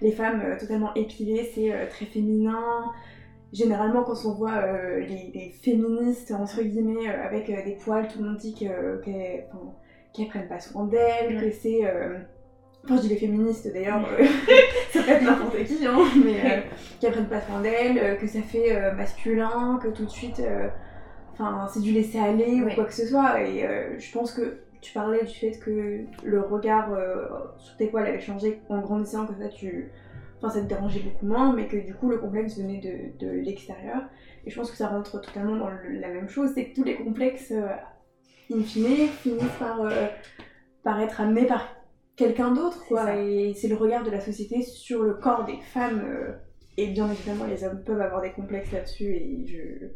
les 0.00 0.12
femmes 0.12 0.56
totalement 0.58 0.92
épilées 0.94 1.50
c'est 1.54 1.72
très 1.88 2.06
féminin. 2.06 2.90
Généralement 3.52 4.02
quand 4.02 4.24
on 4.24 4.32
voit 4.34 4.66
les, 4.98 5.30
les 5.32 5.50
féministes 5.62 6.32
entre 6.32 6.62
guillemets 6.62 7.06
avec 7.08 7.46
des 7.46 7.76
poils, 7.84 8.08
tout 8.08 8.20
le 8.20 8.30
monde 8.30 8.38
dit 8.38 8.54
que- 8.54 9.00
qu'elles 9.02 9.46
enfin, 9.52 9.74
qu'elles 10.12 10.28
prennent 10.28 10.48
pas 10.48 10.58
soin 10.58 10.86
d'elles, 10.86 11.40
que 11.40 11.50
c'est... 11.52 11.82
Enfin 12.84 12.96
je 12.96 13.02
dis 13.02 13.08
les 13.08 13.16
féministes 13.16 13.72
d'ailleurs, 13.72 14.06
euh, 14.20 14.24
ça 14.92 15.02
peut 15.02 15.10
être 15.10 15.22
n'importe 15.22 15.64
qui, 15.64 15.86
hein, 15.86 15.98
mais 16.22 16.38
euh, 16.44 16.60
qu'elles 17.00 17.12
prennent 17.12 17.28
pas 17.28 17.40
soin 17.40 17.60
d'elles, 17.62 17.96
euh, 17.98 18.14
que 18.16 18.26
ça 18.26 18.42
fait 18.42 18.76
euh, 18.76 18.92
masculin, 18.92 19.78
que 19.82 19.88
tout 19.88 20.04
de 20.04 20.10
suite... 20.10 20.42
Enfin, 21.32 21.66
c'est 21.72 21.80
du 21.80 21.90
laisser 21.90 22.18
aller 22.20 22.62
ou 22.62 22.68
quoi 22.76 22.84
que 22.84 22.92
ce 22.94 23.04
soit. 23.06 23.42
Et 23.42 23.66
je 23.98 24.12
pense 24.12 24.32
que 24.32 24.60
tu 24.80 24.92
parlais 24.92 25.24
du 25.24 25.34
fait 25.34 25.58
que 25.58 26.02
le 26.22 26.40
regard 26.42 26.90
sur 27.58 27.76
tes 27.76 27.88
poils 27.88 28.06
avait 28.06 28.20
changé 28.20 28.60
en 28.68 28.78
grandissant, 28.78 29.26
que 29.26 29.34
ça, 29.34 29.48
tu... 29.48 29.90
enfin, 30.38 30.50
ça 30.54 30.60
te 30.60 30.66
dérangeait 30.68 31.00
beaucoup 31.00 31.26
moins, 31.26 31.52
mais 31.52 31.66
que 31.66 31.76
du 31.76 31.92
coup 31.92 32.08
le 32.08 32.18
complexe 32.18 32.56
venait 32.56 32.78
de, 32.78 33.18
de 33.26 33.32
l'extérieur. 33.32 34.02
Et 34.46 34.50
je 34.50 34.54
pense 34.56 34.70
que 34.70 34.76
ça 34.76 34.86
rentre 34.86 35.20
totalement 35.20 35.56
dans 35.56 35.70
le- 35.70 35.98
la 35.98 36.08
même 36.10 36.28
chose, 36.28 36.50
c'est 36.54 36.66
que 36.66 36.76
tous 36.76 36.84
les 36.84 36.94
complexes, 36.94 37.52
in 38.52 38.62
fine, 38.62 39.08
finissent 39.08 39.42
par, 39.58 39.80
par 40.84 41.00
être 41.00 41.20
amenés 41.20 41.46
par 41.46 41.73
quelqu'un 42.16 42.52
d'autre, 42.52 42.84
quoi. 42.86 43.16
Et 43.16 43.54
c'est 43.54 43.68
le 43.68 43.76
regard 43.76 44.04
de 44.04 44.10
la 44.10 44.20
société 44.20 44.62
sur 44.62 45.02
le 45.02 45.14
corps 45.14 45.44
des 45.44 45.58
femmes. 45.60 46.00
euh, 46.04 46.32
et 46.76 46.88
bien 46.88 47.10
évidemment, 47.10 47.44
les 47.44 47.62
hommes 47.64 47.82
peuvent 47.84 48.00
avoir 48.00 48.20
des 48.22 48.32
complexes 48.32 48.72
là-dessus, 48.72 49.04
et 49.14 49.46
je... 49.46 49.86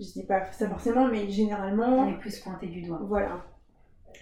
Je 0.00 0.12
dis 0.14 0.26
pas 0.26 0.50
ça 0.52 0.68
forcément, 0.68 1.06
mais 1.06 1.24
on 1.24 1.30
généralement, 1.30 2.08
est 2.08 2.18
plus 2.18 2.40
pointé 2.40 2.66
du 2.66 2.82
doigt. 2.82 2.98
voilà. 3.02 3.44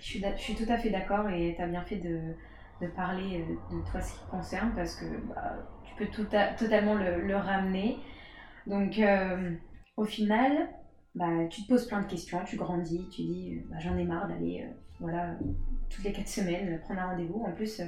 Je 0.00 0.04
suis, 0.04 0.20
je 0.36 0.42
suis 0.42 0.54
tout 0.54 0.70
à 0.70 0.76
fait 0.76 0.90
d'accord 0.90 1.28
et 1.28 1.54
tu 1.56 1.62
as 1.62 1.66
bien 1.68 1.82
fait 1.84 1.96
de, 1.96 2.20
de 2.80 2.86
parler 2.88 3.40
euh, 3.40 3.76
de 3.76 3.90
toi 3.90 4.00
ce 4.00 4.12
qui 4.14 4.24
te 4.26 4.30
concerne 4.30 4.72
parce 4.74 4.96
que 4.96 5.04
bah, 5.28 5.54
tu 5.84 5.94
peux 5.94 6.06
tout 6.06 6.26
à- 6.32 6.54
totalement 6.54 6.94
le, 6.96 7.20
le 7.22 7.36
ramener. 7.36 7.98
Donc 8.66 8.98
euh, 8.98 9.52
au 9.96 10.04
final, 10.04 10.68
bah, 11.14 11.46
tu 11.50 11.62
te 11.62 11.68
poses 11.68 11.86
plein 11.86 12.02
de 12.02 12.06
questions, 12.08 12.40
tu 12.44 12.56
grandis, 12.56 13.08
tu 13.10 13.22
dis 13.22 13.62
bah, 13.70 13.76
j'en 13.78 13.96
ai 13.96 14.04
marre 14.04 14.28
d'aller 14.28 14.66
euh, 14.66 14.72
voilà, 15.00 15.34
toutes 15.88 16.04
les 16.04 16.12
quatre 16.12 16.28
semaines 16.28 16.74
euh, 16.74 16.78
prendre 16.78 17.00
un 17.00 17.06
rendez-vous. 17.10 17.42
En 17.44 17.52
plus, 17.52 17.80
euh, 17.80 17.84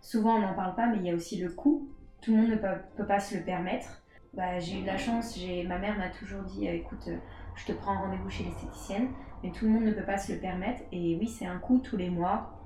souvent 0.00 0.36
on 0.36 0.40
n'en 0.40 0.54
parle 0.54 0.74
pas, 0.74 0.86
mais 0.86 0.96
il 0.98 1.04
y 1.06 1.10
a 1.10 1.14
aussi 1.14 1.40
le 1.40 1.50
coût. 1.50 1.88
Tout 2.22 2.32
le 2.32 2.38
monde 2.38 2.50
ne 2.50 2.56
peut, 2.56 2.68
peut 2.96 3.06
pas 3.06 3.20
se 3.20 3.36
le 3.36 3.42
permettre. 3.42 4.02
Bah, 4.34 4.58
j'ai 4.58 4.78
eu 4.78 4.82
de 4.82 4.86
la 4.86 4.98
chance, 4.98 5.38
ma 5.66 5.78
mère 5.78 5.96
m'a 5.96 6.08
toujours 6.10 6.42
dit 6.42 6.68
euh, 6.68 6.72
écoute, 6.72 7.08
je 7.54 7.64
te 7.66 7.72
prends 7.72 7.92
un 7.92 7.98
rendez-vous 8.00 8.28
chez 8.30 8.44
l'esthéticienne 8.44 9.08
mais 9.44 9.50
tout 9.52 9.66
le 9.66 9.70
monde 9.70 9.84
ne 9.84 9.92
peut 9.92 10.02
pas 10.04 10.18
se 10.18 10.32
le 10.32 10.38
permettre. 10.38 10.82
Et 10.92 11.16
oui, 11.20 11.28
c'est 11.28 11.46
un 11.46 11.58
coût 11.58 11.78
tous 11.78 11.96
les 11.96 12.08
mois. 12.10 12.58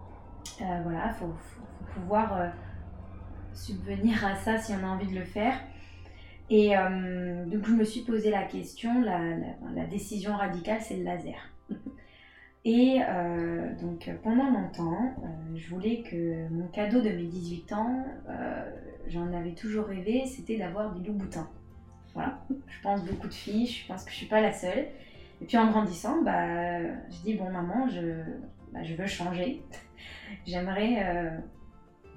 Euh, 0.62 0.80
voilà, 0.84 1.08
il 1.08 1.14
faut, 1.14 1.26
faut- 1.26 1.60
faut 1.86 2.00
pouvoir 2.00 2.36
euh, 2.36 2.48
subvenir 3.52 4.24
à 4.24 4.36
ça 4.36 4.58
si 4.58 4.72
on 4.72 4.84
a 4.86 4.88
envie 4.88 5.06
de 5.08 5.14
le 5.18 5.24
faire. 5.24 5.54
Et 6.48 6.76
euh, 6.76 7.44
donc 7.46 7.64
je 7.66 7.72
me 7.72 7.84
suis 7.84 8.02
posé 8.02 8.30
la 8.30 8.44
question, 8.44 9.00
la, 9.02 9.18
la- 9.18 9.46
la 9.74 9.86
décision 9.86 10.36
radicale, 10.36 10.80
c'est 10.80 10.96
le 10.96 11.04
laser. 11.04 11.36
Et 12.64 13.00
euh, 13.08 13.74
donc 13.80 14.10
pendant 14.22 14.50
longtemps, 14.50 15.14
euh, 15.24 15.56
je 15.56 15.70
voulais 15.74 16.02
que 16.02 16.46
mon 16.50 16.66
cadeau 16.68 17.00
de 17.00 17.08
mes 17.08 17.24
18 17.24 17.72
ans, 17.72 18.04
euh, 18.28 18.70
j'en 19.08 19.32
avais 19.32 19.52
toujours 19.52 19.86
rêvé, 19.86 20.24
c'était 20.26 20.58
d'avoir 20.58 20.92
des 20.94 21.06
loups 21.06 21.14
boutins. 21.14 21.48
Voilà, 22.12 22.38
je 22.66 22.80
pense 22.82 23.02
beaucoup 23.04 23.28
de 23.28 23.32
filles, 23.32 23.66
je 23.66 23.86
pense 23.86 24.04
que 24.04 24.10
je 24.10 24.16
suis 24.16 24.26
pas 24.26 24.40
la 24.42 24.52
seule. 24.52 24.88
Et 25.40 25.46
puis 25.46 25.56
en 25.56 25.70
grandissant, 25.70 26.20
bah, 26.22 26.82
je 26.82 27.22
dis 27.24 27.34
bon 27.34 27.50
maman, 27.50 27.88
je, 27.88 28.00
bah, 28.72 28.82
je 28.82 28.94
veux 28.94 29.06
changer. 29.06 29.62
J'aimerais 30.46 31.32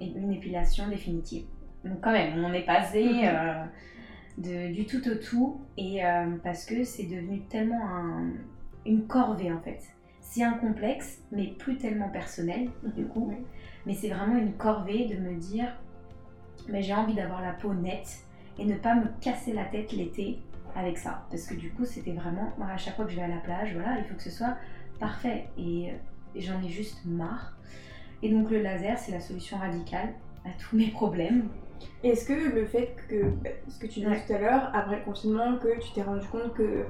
une 0.00 0.32
épilation 0.32 0.88
définitive. 0.88 1.46
Donc 1.84 2.00
quand 2.02 2.12
même, 2.12 2.44
on 2.44 2.52
est 2.52 2.66
passé 2.66 3.06
de, 4.38 4.72
du 4.74 4.84
tout 4.84 5.08
au 5.08 5.14
tout 5.14 5.60
et 5.78 6.00
parce 6.42 6.66
que 6.66 6.84
c'est 6.84 7.04
devenu 7.04 7.40
tellement 7.48 7.86
un- 7.86 8.32
une 8.84 9.06
corvée 9.06 9.50
en 9.50 9.60
fait. 9.60 9.93
C'est 10.26 10.42
un 10.42 10.54
complexe, 10.54 11.20
mais 11.30 11.48
plus 11.48 11.76
tellement 11.76 12.08
personnel 12.08 12.70
du 12.96 13.04
coup. 13.04 13.28
Ouais. 13.28 13.42
Mais 13.86 13.94
c'est 13.94 14.08
vraiment 14.08 14.36
une 14.36 14.54
corvée 14.54 15.06
de 15.06 15.16
me 15.16 15.34
dire, 15.38 15.68
mais 16.68 16.82
j'ai 16.82 16.94
envie 16.94 17.14
d'avoir 17.14 17.42
la 17.42 17.52
peau 17.52 17.74
nette 17.74 18.24
et 18.58 18.64
ne 18.64 18.74
pas 18.74 18.94
me 18.94 19.04
casser 19.20 19.52
la 19.52 19.64
tête 19.64 19.92
l'été 19.92 20.40
avec 20.74 20.96
ça. 20.98 21.26
Parce 21.30 21.46
que 21.46 21.54
du 21.54 21.70
coup, 21.70 21.84
c'était 21.84 22.12
vraiment, 22.12 22.52
moi, 22.58 22.68
à 22.68 22.76
chaque 22.78 22.96
fois 22.96 23.04
que 23.04 23.10
je 23.10 23.16
vais 23.16 23.22
à 23.22 23.28
la 23.28 23.36
plage, 23.36 23.74
voilà, 23.74 23.98
il 23.98 24.04
faut 24.06 24.14
que 24.14 24.22
ce 24.22 24.30
soit 24.30 24.56
parfait. 24.98 25.44
Et, 25.58 25.92
et 26.34 26.40
j'en 26.40 26.60
ai 26.62 26.68
juste 26.68 27.04
marre. 27.04 27.56
Et 28.22 28.30
donc 28.30 28.50
le 28.50 28.62
laser, 28.62 28.98
c'est 28.98 29.12
la 29.12 29.20
solution 29.20 29.58
radicale 29.58 30.14
à 30.46 30.50
tous 30.58 30.76
mes 30.76 30.88
problèmes. 30.88 31.48
Est-ce 32.02 32.26
que 32.26 32.54
le 32.54 32.64
fait 32.64 32.96
que, 33.08 33.24
bah, 33.42 33.50
ce 33.68 33.78
que 33.78 33.86
tu 33.86 34.00
disais 34.00 34.08
Ouais. 34.08 34.24
tout 34.26 34.32
à 34.32 34.38
l'heure, 34.38 34.70
après 34.72 34.96
le 34.96 35.04
confinement, 35.04 35.58
que 35.58 35.78
tu 35.80 35.92
t'es 35.92 36.02
rendu 36.02 36.26
compte 36.28 36.54
que 36.54 36.86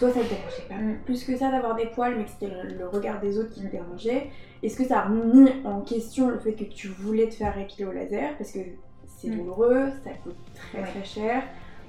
toi 0.00 0.10
ça 0.12 0.20
te 0.24 0.28
dérangeait 0.28 0.66
pas 0.68 0.74
Mm. 0.76 1.02
plus 1.04 1.24
que 1.24 1.36
ça 1.36 1.50
d'avoir 1.50 1.76
des 1.76 1.86
poils, 1.86 2.16
mais 2.16 2.24
que 2.24 2.30
c'était 2.30 2.48
le, 2.48 2.76
le 2.78 2.88
regard 2.88 3.20
des 3.20 3.38
autres 3.38 3.50
qui 3.50 3.62
te 3.62 3.70
dérangeait, 3.70 4.30
est-ce 4.62 4.76
que 4.76 4.84
ça 4.84 5.00
a 5.00 5.02
remis 5.08 5.50
en 5.64 5.82
question 5.82 6.28
le 6.30 6.38
fait 6.40 6.54
que 6.54 6.64
tu 6.64 6.88
voulais 6.88 7.28
te 7.28 7.34
faire 7.34 7.56
épiler 7.58 7.84
au 7.86 7.92
laser? 7.92 8.36
Parce 8.38 8.52
que 8.52 8.60
c'est 9.06 9.28
Mm. 9.28 9.36
douloureux, 9.36 9.90
ça 10.04 10.10
coûte 10.22 10.38
très 10.54 10.80
Ouais. 10.80 10.84
très 10.84 11.04
cher. 11.04 11.42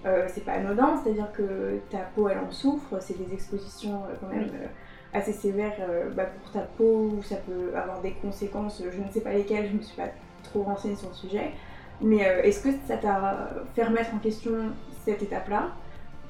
euh, 0.05 0.27
c'est 0.27 0.43
pas 0.43 0.53
anodin, 0.53 0.97
c'est-à-dire 0.97 1.31
que 1.31 1.85
ta 1.89 1.99
peau 1.99 2.27
elle 2.27 2.39
en 2.39 2.49
souffre, 2.51 2.99
c'est 3.01 3.17
des 3.17 3.33
expositions 3.33 4.05
euh, 4.05 4.15
quand 4.19 4.27
même 4.27 4.49
Oui. 4.51 4.57
euh, 4.63 4.67
assez 5.13 5.31
sévères 5.33 5.77
bah, 6.15 6.25
pour 6.25 6.51
ta 6.51 6.61
peau, 6.61 7.17
où 7.17 7.21
ça 7.23 7.35
peut 7.37 7.75
avoir 7.75 8.01
des 8.01 8.15
conséquences, 8.15 8.81
je 8.89 8.99
ne 9.01 9.09
sais 9.11 9.21
pas 9.21 9.33
lesquelles, 9.33 9.67
je 9.69 9.75
me 9.75 9.81
suis 9.81 9.95
pas 9.95 10.09
trop 10.41 10.63
renseignée 10.63 10.95
sur 10.95 11.09
le 11.09 11.13
sujet. 11.15 11.53
Mais 11.99 12.17
est-ce 12.19 12.61
que 12.63 12.69
ça 12.87 12.97
t'a 12.97 13.65
fait 13.75 13.83
remettre 13.83 14.15
en 14.15 14.19
question 14.19 14.75
cette 14.89 15.21
étape-là? 15.21 15.80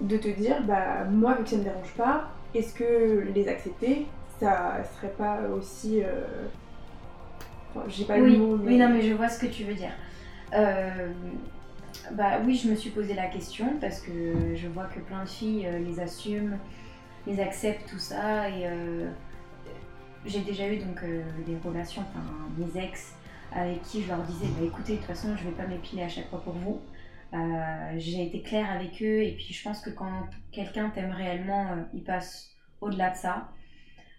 De 0.01 0.17
te 0.17 0.27
dire, 0.29 0.61
bah 0.63 1.05
moi, 1.09 1.35
vu 1.35 1.43
que 1.43 1.49
ça 1.51 1.55
ne 1.57 1.61
me 1.61 1.65
dérange 1.65 1.93
pas, 1.95 2.29
est-ce 2.55 2.73
que 2.73 3.27
les 3.35 3.47
accepter, 3.47 4.07
ça 4.39 4.83
serait 4.95 5.13
pas 5.17 5.39
aussi. 5.55 6.01
euh, 6.03 6.47
Enfin, 7.73 7.85
j'ai 7.87 8.05
pas 8.05 8.17
oui, 8.17 8.33
le 8.33 8.37
mot, 8.37 8.57
mais. 8.57 8.67
oui, 8.71 8.77
non, 8.77 8.89
mais 8.89 9.01
je 9.01 9.13
vois 9.13 9.29
ce 9.29 9.39
que 9.39 9.45
tu 9.45 9.63
veux 9.63 9.73
dire. 9.75 9.91
Euh, 10.53 11.09
bah 12.13 12.39
oui, 12.45 12.55
je 12.55 12.69
me 12.69 12.75
suis 12.75 12.89
posé 12.89 13.13
la 13.13 13.27
question 13.27 13.77
parce 13.79 14.01
que 14.01 14.55
je 14.55 14.67
vois 14.67 14.85
que 14.85 14.99
plein 14.99 15.23
de 15.23 15.29
filles 15.29 15.67
euh, 15.67 15.79
les 15.79 15.99
assument, 15.99 16.57
les 17.27 17.39
acceptent, 17.39 17.89
tout 17.89 17.99
ça. 17.99 18.49
Et, 18.49 18.65
euh, 18.67 19.07
j'ai 20.25 20.41
déjà 20.41 20.67
eu 20.67 20.77
donc 20.77 21.01
des 21.03 21.57
relations, 21.63 22.03
enfin 22.09 22.23
mes 22.57 22.81
ex, 22.83 23.13
avec 23.55 23.81
qui 23.83 24.03
je 24.03 24.09
leur 24.09 24.21
disais 24.23 24.45
bah 24.57 24.65
écoutez, 24.65 24.93
de 24.93 24.97
toute 24.97 25.07
façon, 25.07 25.29
je 25.37 25.43
vais 25.45 25.51
pas 25.55 25.65
m'épiler 25.67 26.03
à 26.03 26.09
chaque 26.09 26.29
fois 26.29 26.41
pour 26.41 26.53
vous. 26.53 26.79
Euh, 27.33 27.93
j'ai 27.97 28.25
été 28.25 28.41
claire 28.41 28.69
avec 28.69 29.01
eux 29.01 29.23
et 29.23 29.33
puis 29.35 29.53
je 29.53 29.63
pense 29.63 29.79
que 29.81 29.89
quand 29.89 30.29
quelqu'un 30.51 30.89
t'aime 30.89 31.11
réellement, 31.11 31.71
euh, 31.71 31.83
il 31.93 32.03
passe 32.03 32.49
au-delà 32.81 33.11
de 33.11 33.15
ça. 33.15 33.49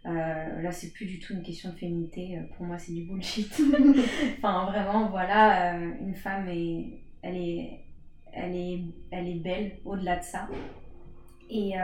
là, 0.05 0.73
c'est 0.73 0.93
plus 0.93 1.07
du 1.07 1.19
tout 1.19 1.35
une 1.35 1.43
question 1.43 1.71
de 1.71 1.77
féminité. 1.77 2.39
Pour 2.57 2.67
moi, 2.67 2.79
c'est 2.79 2.93
du 2.93 3.05
bullshit. 3.05 3.53
enfin, 4.39 4.67
vraiment, 4.67 5.09
voilà, 5.09 5.75
une 5.75 6.15
femme 6.15 6.49
est, 6.49 7.03
elle 7.23 7.37
est, 7.37 7.85
elle 8.33 8.57
est, 8.57 8.81
elle 9.11 9.29
est 9.29 9.41
belle 9.41 9.79
au-delà 9.85 10.17
de 10.17 10.23
ça. 10.25 10.49
Et 11.51 11.75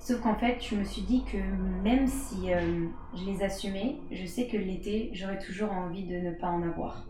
Sauf 0.00 0.22
qu'en 0.22 0.34
fait, 0.34 0.56
je 0.62 0.76
me 0.76 0.84
suis 0.84 1.02
dit 1.02 1.22
que 1.24 1.36
même 1.82 2.06
si 2.06 2.52
euh, 2.52 2.86
je 3.14 3.24
les 3.26 3.42
assumais, 3.42 3.96
je 4.10 4.24
sais 4.24 4.46
que 4.46 4.56
l'été, 4.56 5.10
j'aurais 5.12 5.38
toujours 5.38 5.70
envie 5.72 6.04
de 6.04 6.16
ne 6.16 6.32
pas 6.32 6.48
en 6.48 6.62
avoir. 6.62 7.06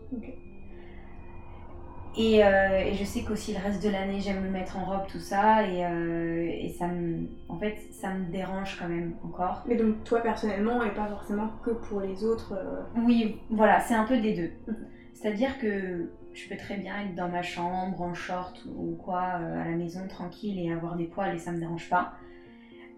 Et, 2.17 2.43
euh, 2.43 2.79
et, 2.79 2.93
je 2.93 3.05
sais 3.05 3.23
qu'aussi 3.23 3.53
le 3.53 3.59
reste 3.59 3.81
de 3.81 3.89
l'année, 3.89 4.19
j'aime 4.19 4.43
me 4.43 4.49
mettre 4.49 4.77
en 4.77 4.83
robe, 4.83 5.07
tout 5.07 5.19
ça, 5.19 5.65
et, 5.65 5.85
euh, 5.85 6.45
et, 6.45 6.69
ça 6.77 6.87
me, 6.87 7.27
en 7.47 7.57
fait, 7.57 7.77
ça 7.91 8.13
me 8.13 8.25
dérange 8.25 8.77
quand 8.77 8.89
même 8.89 9.13
encore. 9.23 9.63
Mais 9.65 9.75
donc 9.75 10.03
toi 10.03 10.19
personnellement, 10.19 10.83
et 10.83 10.91
pas 10.91 11.07
forcément 11.07 11.49
que 11.63 11.71
pour 11.71 12.01
les 12.01 12.25
autres 12.25 12.53
Oui, 12.97 13.39
voilà, 13.49 13.79
c'est 13.79 13.93
un 13.93 14.03
peu 14.03 14.19
des 14.19 14.33
deux. 14.33 14.51
Mhm. 14.67 14.87
C'est-à-dire 15.13 15.57
que 15.59 16.11
je 16.33 16.49
peux 16.49 16.57
très 16.57 16.77
bien 16.77 16.99
être 17.01 17.15
dans 17.15 17.29
ma 17.29 17.43
chambre, 17.43 18.01
en 18.01 18.13
short 18.13 18.65
ou 18.65 18.95
quoi, 18.95 19.21
à 19.21 19.63
la 19.63 19.75
maison, 19.75 20.07
tranquille, 20.09 20.59
et 20.59 20.71
avoir 20.71 20.97
des 20.97 21.05
poils, 21.05 21.35
et 21.35 21.39
ça 21.39 21.53
me 21.53 21.59
dérange 21.59 21.89
pas. 21.89 22.13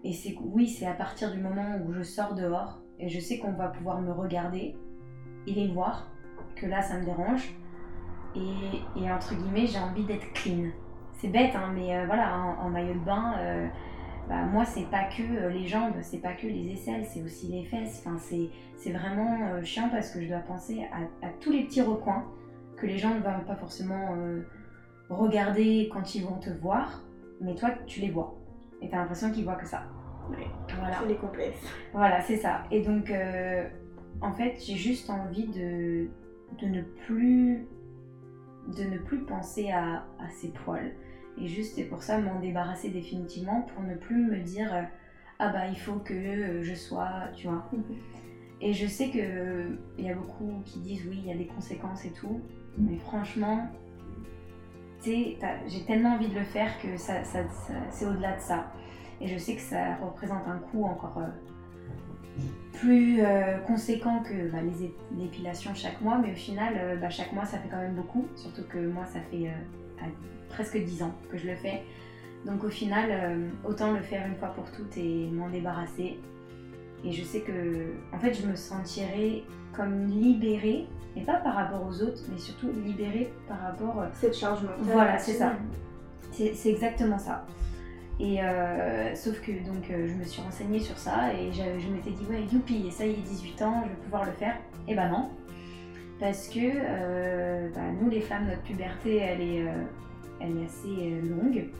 Et 0.04 0.12
c'est 0.12 0.36
oui, 0.40 0.68
c'est 0.68 0.86
à 0.86 0.92
partir 0.92 1.32
du 1.32 1.38
moment 1.38 1.78
où 1.84 1.92
je 1.92 2.02
sors 2.02 2.34
dehors 2.34 2.80
et 2.98 3.08
je 3.08 3.18
sais 3.18 3.38
qu'on 3.38 3.52
va 3.52 3.68
pouvoir 3.68 4.02
me 4.02 4.12
regarder 4.12 4.76
et 5.46 5.52
les 5.52 5.68
voir 5.68 6.10
que 6.56 6.66
là 6.66 6.82
ça 6.82 6.98
me 6.98 7.04
dérange. 7.04 7.54
Et, 8.36 9.00
et 9.00 9.12
entre 9.12 9.34
guillemets, 9.34 9.66
j'ai 9.66 9.78
envie 9.78 10.04
d'être 10.04 10.32
clean. 10.32 10.70
C'est 11.18 11.28
bête, 11.28 11.54
hein, 11.54 11.72
mais 11.74 11.96
euh, 11.96 12.06
voilà, 12.06 12.36
en, 12.36 12.68
maillot 12.68 12.94
de 12.94 12.98
bain, 12.98 13.34
euh, 13.38 13.66
bah, 14.28 14.42
moi 14.44 14.64
c'est 14.64 14.90
pas 14.90 15.04
que 15.04 15.22
euh, 15.22 15.48
les 15.48 15.66
jambes, 15.66 15.94
c'est 16.02 16.18
pas 16.18 16.32
que 16.32 16.46
les 16.46 16.72
aisselles, 16.72 17.04
c'est 17.06 17.22
aussi 17.22 17.46
les 17.48 17.64
fesses. 17.64 18.02
Enfin, 18.04 18.18
c'est 18.18 18.92
vraiment 18.92 19.62
chiant 19.62 19.88
parce 19.90 20.10
que 20.10 20.20
je 20.20 20.28
dois 20.28 20.40
penser 20.40 20.86
à, 20.92 21.26
à, 21.26 21.30
tous 21.40 21.50
les 21.50 21.64
petits 21.64 21.80
recoins 21.80 22.24
que 22.76 22.86
les 22.86 22.98
gens 22.98 23.14
ne 23.14 23.20
vont 23.20 23.44
pas 23.46 23.56
forcément 23.56 24.14
regarder 25.08 25.88
quand 25.92 26.14
ils 26.14 26.24
vont 26.24 26.38
te 26.38 26.50
voir, 26.50 27.00
mais 27.40 27.54
toi 27.54 27.70
tu 27.86 28.00
les 28.00 28.10
vois. 28.10 28.34
Et 28.82 28.90
t'as 28.90 28.98
l'impression 28.98 29.30
qu'ils 29.30 29.44
voient 29.44 29.54
que 29.54 29.66
ça. 29.66 29.84
Voilà. 30.28 30.98
C'est 31.00 31.08
les 31.08 31.16
complexes. 31.16 31.66
Voilà, 31.92 32.20
c'est 32.20 32.36
ça. 32.36 32.64
Et 32.70 32.82
donc, 32.82 33.10
en 34.20 34.32
fait, 34.32 34.56
j'ai 34.62 34.76
juste 34.76 35.08
envie 35.08 35.46
de, 35.46 36.08
de, 36.60 36.66
ne 36.66 36.82
plus, 37.06 37.66
de 38.68 38.84
ne 38.84 38.98
plus 38.98 39.18
penser 39.18 39.70
à, 39.70 40.04
à 40.18 40.28
ces 40.30 40.48
poils. 40.48 40.92
Et 41.38 41.48
juste, 41.48 41.78
et 41.78 41.84
pour 41.84 42.02
ça, 42.02 42.18
m'en 42.18 42.38
débarrasser 42.40 42.90
définitivement 42.90 43.62
pour 43.62 43.82
ne 43.82 43.94
plus 43.94 44.16
me 44.16 44.38
dire 44.38 44.72
euh, 44.72 44.82
ah 45.38 45.48
bah 45.48 45.66
il 45.68 45.78
faut 45.78 45.96
que 45.96 46.62
je 46.62 46.74
sois, 46.74 47.28
tu 47.34 47.48
vois. 47.48 47.68
Et 48.60 48.72
je 48.72 48.86
sais 48.86 49.10
que 49.10 49.76
il 49.98 50.04
y 50.04 50.10
a 50.10 50.14
beaucoup 50.14 50.62
qui 50.64 50.78
disent 50.78 51.04
oui, 51.08 51.18
il 51.22 51.28
y 51.28 51.32
a 51.32 51.36
des 51.36 51.46
conséquences 51.46 52.04
et 52.04 52.12
tout, 52.12 52.40
mais 52.78 52.96
franchement, 52.98 53.68
j'ai 55.04 55.84
tellement 55.86 56.14
envie 56.14 56.28
de 56.28 56.34
le 56.34 56.44
faire 56.44 56.70
que 56.80 56.96
ça, 56.96 57.22
c'est 57.90 58.06
au-delà 58.06 58.36
de 58.36 58.40
ça. 58.40 58.72
Et 59.20 59.28
je 59.28 59.38
sais 59.38 59.54
que 59.54 59.60
ça 59.60 59.96
représente 59.96 60.46
un 60.46 60.58
coût 60.58 60.84
encore 60.84 61.18
euh, 61.18 61.28
plus 62.72 63.20
euh, 63.20 63.58
conséquent 63.58 64.22
que 64.22 64.50
bah, 64.50 64.58
les, 64.62 65.24
épilations 65.24 65.74
chaque 65.74 66.00
mois, 66.00 66.18
mais 66.18 66.32
au 66.32 66.36
final, 66.36 66.74
euh, 66.76 66.96
bah, 66.96 67.10
chaque 67.10 67.32
mois 67.32 67.44
ça 67.44 67.58
fait 67.58 67.68
quand 67.68 67.78
même 67.78 67.94
beaucoup, 67.94 68.26
surtout 68.36 68.64
que 68.68 68.78
moi 68.78 69.04
ça 69.06 69.20
fait 69.30 69.50
presque 70.48 70.78
10 70.78 71.02
ans 71.02 71.14
que 71.30 71.38
je 71.38 71.46
le 71.46 71.56
fais. 71.56 71.82
Donc 72.44 72.62
au 72.62 72.68
final, 72.68 73.40
autant 73.64 73.92
le 73.92 74.02
faire 74.02 74.26
une 74.26 74.34
fois 74.34 74.48
pour 74.48 74.70
toutes 74.70 74.96
et 74.98 75.28
m'en 75.32 75.48
débarrasser. 75.48 76.18
Et 77.04 77.12
je 77.12 77.22
sais 77.22 77.40
que, 77.40 77.92
en 78.14 78.18
fait, 78.18 78.34
je 78.34 78.46
me 78.46 78.56
sentirais 78.56 79.42
comme 79.72 80.06
libérée 80.06 80.86
et 81.16 81.20
pas 81.20 81.36
par 81.36 81.54
rapport 81.54 81.86
aux 81.86 82.02
autres, 82.02 82.22
mais 82.30 82.38
surtout 82.38 82.70
libérée 82.84 83.32
par 83.46 83.60
rapport. 83.60 84.00
Euh, 84.00 84.06
Cette 84.14 84.36
charge 84.36 84.62
mentale. 84.62 84.78
Voilà, 84.80 85.18
c'est 85.18 85.34
ça. 85.34 85.52
C'est 86.32 86.70
exactement 86.70 87.18
ça. 87.18 87.46
Et 88.20 88.40
euh, 88.42 89.14
sauf 89.14 89.40
que 89.40 89.50
donc 89.66 89.90
euh, 89.90 90.06
je 90.06 90.14
me 90.14 90.24
suis 90.24 90.40
renseignée 90.40 90.78
sur 90.78 90.96
ça 90.96 91.32
et 91.34 91.52
je, 91.52 91.88
m'étais 91.88 92.10
dit 92.10 92.24
ouais 92.30 92.42
youpi, 92.52 92.90
ça 92.90 93.04
y 93.04 93.10
est 93.10 93.22
18 93.22 93.62
ans, 93.62 93.82
je 93.84 93.88
vais 93.90 94.02
pouvoir 94.02 94.24
le 94.24 94.32
faire. 94.32 94.56
Et 94.86 94.94
ben 94.94 95.08
non. 95.08 95.30
Parce 96.20 96.48
que 96.48 97.74
bah, 97.74 97.80
nous 98.00 98.08
les 98.08 98.20
femmes, 98.20 98.46
notre 98.46 98.62
puberté 98.62 99.16
elle 99.16 99.40
est, 99.40 99.64
elle 100.40 100.58
est 100.58 100.64
assez 100.64 101.20
longue. 101.22 101.70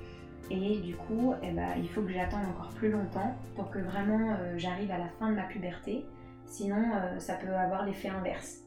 Et 0.50 0.78
du 0.80 0.94
coup, 0.94 1.32
eh 1.42 1.52
ben, 1.52 1.68
il 1.78 1.88
faut 1.88 2.02
que 2.02 2.12
j'attende 2.12 2.44
encore 2.50 2.70
plus 2.74 2.90
longtemps 2.90 3.34
pour 3.54 3.70
que 3.70 3.78
vraiment 3.78 4.36
j'arrive 4.56 4.90
à 4.90 4.98
la 4.98 5.08
fin 5.18 5.30
de 5.30 5.36
ma 5.36 5.44
puberté. 5.44 6.04
Sinon, 6.46 6.84
ça 7.18 7.34
peut 7.34 7.54
avoir 7.54 7.86
l'effet 7.86 8.08
inverse. 8.08 8.64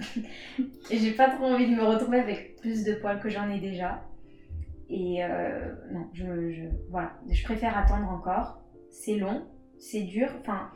j'ai 0.90 1.12
pas 1.12 1.30
trop 1.30 1.44
envie 1.44 1.70
de 1.70 1.76
me 1.76 1.84
retrouver 1.84 2.18
avec 2.18 2.56
plus 2.56 2.84
de 2.84 2.94
poils 2.94 3.20
que 3.20 3.30
j'en 3.30 3.48
ai 3.48 3.60
déjà. 3.60 4.02
Et 4.88 5.24
euh, 5.24 5.74
non, 5.92 6.08
je, 6.12 6.68
voilà, 6.90 7.12
je 7.30 7.42
préfère 7.44 7.76
attendre 7.76 8.10
encore. 8.10 8.60
C'est 8.90 9.16
long, 9.16 9.46
c'est 9.78 10.02
dur. 10.02 10.28
Enfin, 10.40 10.70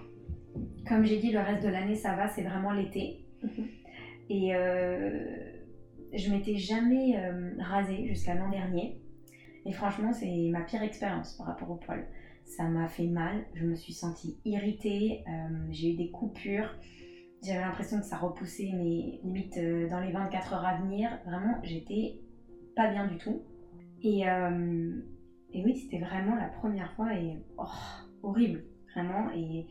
comme 0.88 1.04
j'ai 1.04 1.18
dit, 1.18 1.30
le 1.30 1.40
reste 1.40 1.62
de 1.62 1.68
l'année 1.68 1.94
ça 1.94 2.14
va, 2.14 2.28
c'est 2.28 2.42
vraiment 2.42 2.72
l'été. 2.72 3.24
Mhm. 3.42 3.68
Et 4.30 4.54
euh, 4.54 5.24
je 6.12 6.30
m'étais 6.30 6.56
jamais 6.56 7.16
euh, 7.16 7.52
rasée 7.58 8.06
jusqu'à 8.08 8.34
l'an 8.34 8.50
dernier. 8.50 9.00
Et 9.64 9.72
franchement, 9.72 10.12
c'est 10.12 10.48
ma 10.50 10.62
pire 10.62 10.82
expérience 10.82 11.34
par 11.36 11.46
rapport 11.46 11.70
aux 11.70 11.76
poils. 11.76 12.06
Ça 12.44 12.64
m'a 12.64 12.88
fait 12.88 13.06
mal, 13.06 13.44
je 13.54 13.66
me 13.66 13.74
suis 13.74 13.92
sentie 13.92 14.38
irritée, 14.46 15.22
j'ai 15.70 15.92
eu 15.92 15.96
des 15.96 16.10
coupures. 16.10 16.70
J'avais 17.42 17.60
l'impression 17.60 18.00
que 18.00 18.04
ça 18.04 18.16
repoussait 18.16 18.72
mes 18.74 19.20
limites 19.22 19.56
euh, 19.58 19.88
dans 19.88 20.00
les 20.00 20.10
24 20.10 20.54
heures 20.54 20.66
à 20.66 20.76
venir. 20.78 21.10
Vraiment, 21.24 21.58
j'étais 21.62 22.20
pas 22.74 22.90
bien 22.90 23.06
du 23.06 23.16
tout. 23.16 23.42
Et, 24.02 24.28
euh, 24.28 25.00
et 25.52 25.64
oui, 25.64 25.76
c'était 25.76 25.98
vraiment 25.98 26.36
la 26.36 26.48
première 26.48 26.92
fois 26.94 27.14
et 27.14 27.38
oh, 27.56 27.64
horrible, 28.22 28.64
vraiment. 28.92 29.30
Et, 29.32 29.66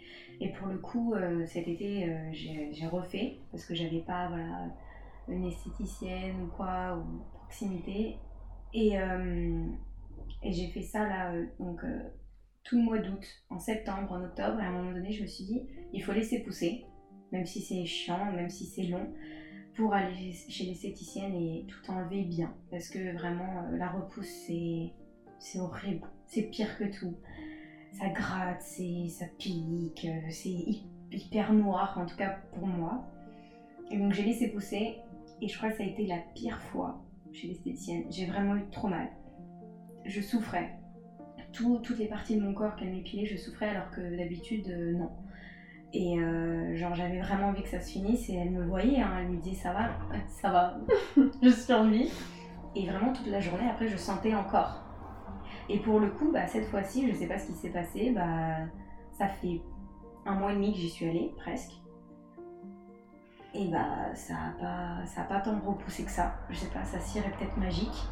pour 0.59 0.67
le 0.67 0.77
coup, 0.77 1.13
euh, 1.13 1.45
cet 1.45 1.67
été, 1.67 2.13
j'ai 2.31 2.87
refait 2.87 3.39
parce 3.51 3.65
que 3.65 3.75
j'avais 3.75 4.01
pas 4.01 4.29
voilà, 4.29 4.69
une 5.27 5.45
esthéticienne 5.45 6.43
ou 6.43 6.47
quoi, 6.47 6.97
ou 6.97 7.23
proximité. 7.39 8.17
Et, 8.73 8.95
et 10.43 10.51
j'ai 10.51 10.67
fait 10.67 10.81
ça 10.81 11.07
là, 11.07 11.33
donc 11.59 11.81
tout 12.63 12.77
le 12.77 12.83
mois 12.83 12.99
d'août, 12.99 13.25
en 13.49 13.59
septembre, 13.59 14.11
en 14.11 14.23
octobre. 14.23 14.59
Et 14.59 14.63
à 14.63 14.69
un 14.69 14.71
moment 14.71 14.91
donné, 14.91 15.11
je 15.11 15.23
me 15.23 15.27
suis 15.27 15.45
dit, 15.45 15.63
il 15.93 16.03
faut 16.03 16.11
laisser 16.11 16.43
pousser 16.43 16.85
même 17.31 17.45
si 17.45 17.61
c'est 17.61 17.85
chiant, 17.85 18.31
même 18.31 18.49
si 18.49 18.65
c'est 18.65 18.83
long, 18.83 19.13
pour 19.77 19.93
aller 19.93 20.33
chez 20.49 20.65
l'esthéticienne 20.65 21.35
et 21.35 21.65
tout 21.67 21.91
enlever 21.91 22.23
bien. 22.23 22.53
Parce 22.71 22.89
que 22.89 23.13
vraiment, 23.15 23.63
euh, 23.63 23.77
la 23.77 23.89
repousse, 23.89 24.49
c'est 25.39 25.59
horrible. 25.59 26.07
C'est 26.25 26.43
pire 26.49 26.77
que 26.77 26.85
tout. 26.85 27.15
Ça 27.93 28.09
gratte, 28.09 28.61
ça 28.61 29.25
pique, 29.37 30.05
euh, 30.05 30.27
c'est 30.29 30.83
hyper 31.11 31.53
noir, 31.53 31.97
en 31.97 32.05
tout 32.05 32.17
cas 32.17 32.39
pour 32.53 32.67
moi. 32.67 33.07
Et 33.89 33.97
donc 33.97 34.13
j'ai 34.13 34.23
laissé 34.23 34.49
pousser 34.49 34.97
et 35.41 35.47
je 35.47 35.57
crois 35.57 35.69
que 35.71 35.77
ça 35.77 35.83
a 35.83 35.87
été 35.87 36.05
la 36.05 36.17
pire 36.35 36.61
fois 36.63 37.01
chez 37.31 37.47
l'esthéticienne. 37.47 38.03
J'ai 38.09 38.25
vraiment 38.25 38.55
eu 38.55 38.69
trop 38.71 38.87
mal. 38.87 39.09
Je 40.05 40.21
souffrais. 40.21 40.77
toutes 41.53 41.97
les 41.97 42.07
parties 42.07 42.35
de 42.35 42.41
mon 42.41 42.53
corps 42.53 42.75
qu'elle 42.75 42.91
m'épilait, 42.91 43.25
je 43.25 43.37
souffrais 43.37 43.69
alors 43.69 43.89
que 43.91 44.17
d'habitude, 44.17 44.67
euh, 44.69 44.93
non. 44.93 45.09
Et 45.93 46.19
euh, 46.19 46.75
genre 46.75 46.93
j'avais 46.95 47.19
vraiment 47.19 47.47
envie 47.47 47.63
que 47.63 47.69
ça 47.69 47.79
se 47.79 47.91
finisse 47.91 48.29
et 48.29 48.35
elle 48.35 48.51
me 48.51 48.65
voyait, 48.65 49.01
hein, 49.01 49.11
elle 49.19 49.29
me 49.29 49.37
disait 49.37 49.55
ça 49.55 49.71
va, 49.71 49.89
ça 50.27 50.49
va, 50.49 50.77
je 51.15 51.89
vie. 51.89 52.11
Et 52.75 52.89
vraiment 52.89 53.13
toute 53.13 53.27
la 53.27 53.39
journée 53.39 53.67
après 53.69 53.87
je 53.87 53.97
sentais 53.97 54.35
encore. 54.35 54.83
Et 55.69 55.79
pour 55.79 55.99
le 55.99 56.09
coup, 56.09 56.31
bah, 56.31 56.47
cette 56.47 56.67
fois-ci, 56.67 57.09
je 57.09 57.15
sais 57.15 57.27
pas 57.27 57.37
ce 57.37 57.47
qui 57.47 57.53
s'est 57.53 57.69
passé, 57.69 58.11
bah, 58.11 58.57
ça 59.17 59.27
fait 59.27 59.61
un 60.25 60.35
mois 60.35 60.51
et 60.51 60.55
demi 60.55 60.73
que 60.73 60.77
j'y 60.77 60.89
suis 60.89 61.07
allée, 61.07 61.33
presque. 61.37 61.73
Et 63.53 63.69
bah 63.69 64.13
ça 64.13 64.35
a 64.35 65.23
pas, 65.23 65.23
pas 65.23 65.41
tant 65.41 65.59
repoussé 65.59 66.03
que 66.03 66.11
ça. 66.11 66.35
Je 66.49 66.55
sais 66.55 66.69
pas, 66.69 66.83
sa 66.83 66.99
cire 66.99 67.23
peut-être 67.37 67.57
magique. 67.57 68.05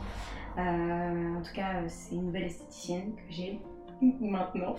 Euh, 0.57 1.35
en 1.35 1.41
tout 1.41 1.53
cas, 1.53 1.87
c'est 1.87 2.15
une 2.15 2.27
nouvelle 2.27 2.45
esthéticienne 2.45 3.13
que 3.15 3.21
j'ai 3.29 3.59
maintenant. 4.01 4.75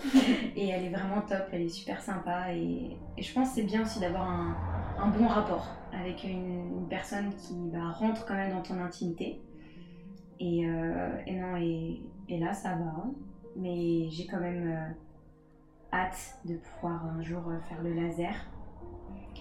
et 0.55 0.69
elle 0.69 0.85
est 0.85 0.89
vraiment 0.89 1.21
top, 1.21 1.47
elle 1.51 1.63
est 1.63 1.69
super 1.69 2.01
sympa. 2.01 2.53
Et, 2.53 2.97
je 3.17 3.33
pense 3.33 3.49
que 3.49 3.55
c'est 3.55 3.63
bien 3.63 3.81
aussi 3.81 3.99
d'avoir 3.99 4.29
un, 4.29 5.09
bon 5.09 5.27
rapport 5.27 5.67
avec 5.93 6.23
une, 6.23 6.85
personne 6.89 7.33
qui 7.35 7.53
bah, 7.71 7.91
rentre 7.91 8.25
quand 8.25 8.35
même 8.35 8.51
dans 8.51 8.61
ton 8.61 8.79
intimité. 8.79 9.41
Et, 10.39 10.67
euh, 10.67 11.17
et 11.25 11.35
non, 11.35 11.55
et, 11.57 12.01
là 12.39 12.53
ça 12.53 12.75
va. 12.75 13.05
Mais 13.55 14.07
j'ai 14.09 14.27
quand 14.27 14.39
même 14.39 14.67
euh, 14.67 15.95
hâte 15.95 16.39
de 16.45 16.57
pouvoir 16.57 17.05
un 17.05 17.21
jour 17.21 17.41
faire 17.67 17.81
le 17.81 17.93
laser. 17.93 18.35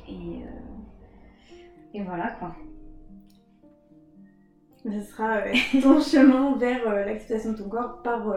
Et, 0.09 0.43
et 1.93 2.03
voilà 2.03 2.31
quoi. 2.39 2.55
Ce 4.83 5.01
sera 5.03 5.41
ton 5.83 6.01
chemin 6.01 6.57
vers 6.57 6.89
l'acceptation 7.07 7.53
de 7.53 7.59
ton 7.59 7.69
corps 7.69 8.03
par 8.03 8.33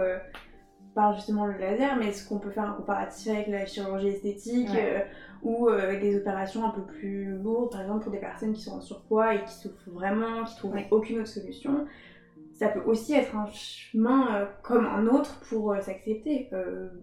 par 0.93 1.15
justement 1.15 1.45
le 1.45 1.58
laser, 1.58 1.95
mais 1.97 2.08
est-ce 2.08 2.28
qu'on 2.28 2.39
peut 2.39 2.49
faire 2.49 2.69
un 2.69 2.73
comparatif 2.73 3.32
avec 3.32 3.47
la 3.47 3.65
chirurgie 3.65 4.10
esthétique 4.10 4.69
euh, 4.75 4.99
ou 5.43 5.69
euh, 5.69 5.82
avec 5.82 6.02
des 6.02 6.17
opérations 6.17 6.65
un 6.65 6.71
peu 6.71 6.82
plus 6.82 7.38
lourdes, 7.38 7.71
par 7.71 7.82
exemple 7.82 8.04
pour 8.04 8.12
des 8.12 8.19
personnes 8.19 8.54
qui 8.54 8.62
sont 8.62 8.78
en 8.78 8.82
surpoids 8.82 9.36
et 9.36 9.43
qui 9.45 9.54
souffrent 9.54 9.89
vraiment, 9.89 10.43
qui 10.43 10.56
trouvent 10.56 10.75
aucune 10.91 11.19
autre 11.19 11.30
solution? 11.30 11.86
Ça 12.54 12.67
peut 12.67 12.82
aussi 12.82 13.13
être 13.13 13.36
un 13.36 13.47
chemin 13.47 14.36
euh, 14.36 14.45
comme 14.63 14.86
un 14.86 15.08
autre 15.08 15.39
pour 15.49 15.75
s'accepter, 15.82 16.49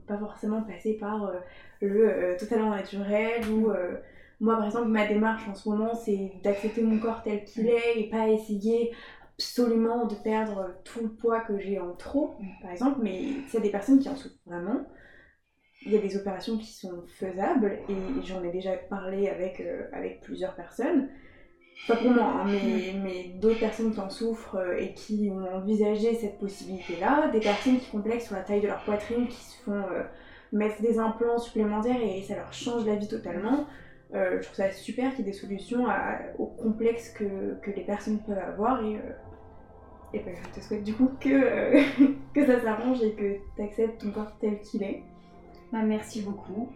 pas 0.06 0.18
forcément 0.18 0.62
passer 0.62 0.94
par 0.94 1.32
le 1.80 2.36
totalement 2.38 2.70
naturel 2.70 3.42
ou 3.50 3.70
moi 4.40 4.56
par 4.56 4.66
exemple 4.66 4.88
ma 4.88 5.06
démarche 5.06 5.48
en 5.48 5.54
ce 5.54 5.68
moment 5.68 5.94
c'est 5.94 6.32
d'accepter 6.42 6.82
mon 6.82 6.98
corps 6.98 7.22
tel 7.22 7.44
qu'il 7.44 7.68
est 7.68 7.98
et 7.98 8.10
pas 8.10 8.28
essayer 8.28 8.92
absolument 9.38 10.06
de 10.06 10.14
perdre 10.14 10.74
tout 10.84 11.02
le 11.02 11.10
poids 11.10 11.40
que 11.40 11.58
j'ai 11.58 11.78
en 11.78 11.92
trop, 11.94 12.36
par 12.62 12.70
exemple, 12.70 13.00
mais 13.02 13.20
il 13.22 13.54
y 13.54 13.56
a 13.56 13.60
des 13.60 13.70
personnes 13.70 13.98
qui 13.98 14.08
en 14.08 14.16
souffrent 14.16 14.36
vraiment. 14.46 14.86
Il 15.84 15.92
y 15.92 15.96
a 15.96 16.00
des 16.00 16.16
opérations 16.16 16.56
qui 16.56 16.72
sont 16.72 17.04
faisables 17.18 17.78
et 17.88 18.24
j'en 18.24 18.42
ai 18.42 18.50
déjà 18.50 18.72
parlé 18.72 19.28
avec, 19.28 19.60
euh, 19.60 19.88
avec 19.92 20.22
plusieurs 20.22 20.54
personnes. 20.54 21.08
Pas 21.86 21.96
pour 21.96 22.10
moi, 22.10 22.24
hein, 22.24 22.44
mais, 22.46 22.94
mais 23.02 23.38
d'autres 23.38 23.60
personnes 23.60 23.92
qui 23.92 24.00
en 24.00 24.08
souffrent 24.08 24.56
euh, 24.56 24.78
et 24.78 24.94
qui 24.94 25.30
ont 25.30 25.46
envisagé 25.54 26.14
cette 26.14 26.38
possibilité-là. 26.38 27.28
Des 27.28 27.40
personnes 27.40 27.78
qui 27.78 27.90
complexent 27.90 28.26
sur 28.26 28.36
la 28.36 28.42
taille 28.42 28.62
de 28.62 28.66
leur 28.66 28.82
poitrine, 28.84 29.28
qui 29.28 29.36
se 29.36 29.62
font 29.62 29.72
euh, 29.72 30.02
mettre 30.50 30.80
des 30.80 30.98
implants 30.98 31.38
supplémentaires 31.38 32.00
et 32.02 32.22
ça 32.22 32.36
leur 32.36 32.52
change 32.54 32.86
la 32.86 32.96
vie 32.96 33.08
totalement. 33.08 33.66
je 34.12 34.42
trouve 34.42 34.56
ça 34.56 34.72
super 34.72 35.14
qu'il 35.14 35.26
y 35.26 35.28
ait 35.28 35.32
des 35.32 35.38
solutions 35.38 35.84
aux 36.38 36.46
complexes 36.46 37.10
que, 37.10 37.60
que, 37.60 37.70
les 37.70 37.82
personnes 37.82 38.20
peuvent 38.26 38.38
avoir 38.38 38.82
et 38.82 38.98
et 40.12 40.20
ben, 40.20 40.34
je 40.34 40.60
te 40.60 40.64
souhaite 40.64 40.84
du 40.84 40.94
coup 40.94 41.10
que, 41.20 41.28
euh, 41.28 41.82
que 42.34 42.46
ça 42.46 42.60
s'arrange 42.60 43.02
et 43.02 43.12
que 43.12 43.38
tu 43.56 43.62
acceptes 43.62 44.00
ton 44.00 44.10
corps 44.10 44.36
tel 44.38 44.60
qu'il 44.60 44.82
est. 44.82 45.02
Bah, 45.72 45.82
merci 45.82 46.22
beaucoup. 46.22 46.68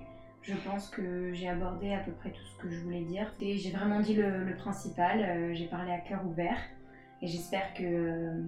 Je 0.42 0.54
pense 0.54 0.88
que 0.88 1.32
j'ai 1.32 1.48
abordé 1.48 1.92
à 1.92 1.98
peu 1.98 2.12
près 2.12 2.30
tout 2.30 2.44
ce 2.44 2.62
que 2.62 2.70
je 2.70 2.80
voulais 2.80 3.02
dire. 3.02 3.32
Et 3.40 3.56
j'ai 3.56 3.70
vraiment 3.70 4.00
dit 4.00 4.14
le, 4.14 4.54
principal, 4.56 5.22
euh, 5.22 5.54
j'ai 5.54 5.66
parlé 5.66 5.92
à 5.92 5.98
cœur 5.98 6.26
ouvert. 6.26 6.58
Et 7.22 7.26
j'espère 7.26 7.74
que 7.74 7.84
euh, 7.84 8.42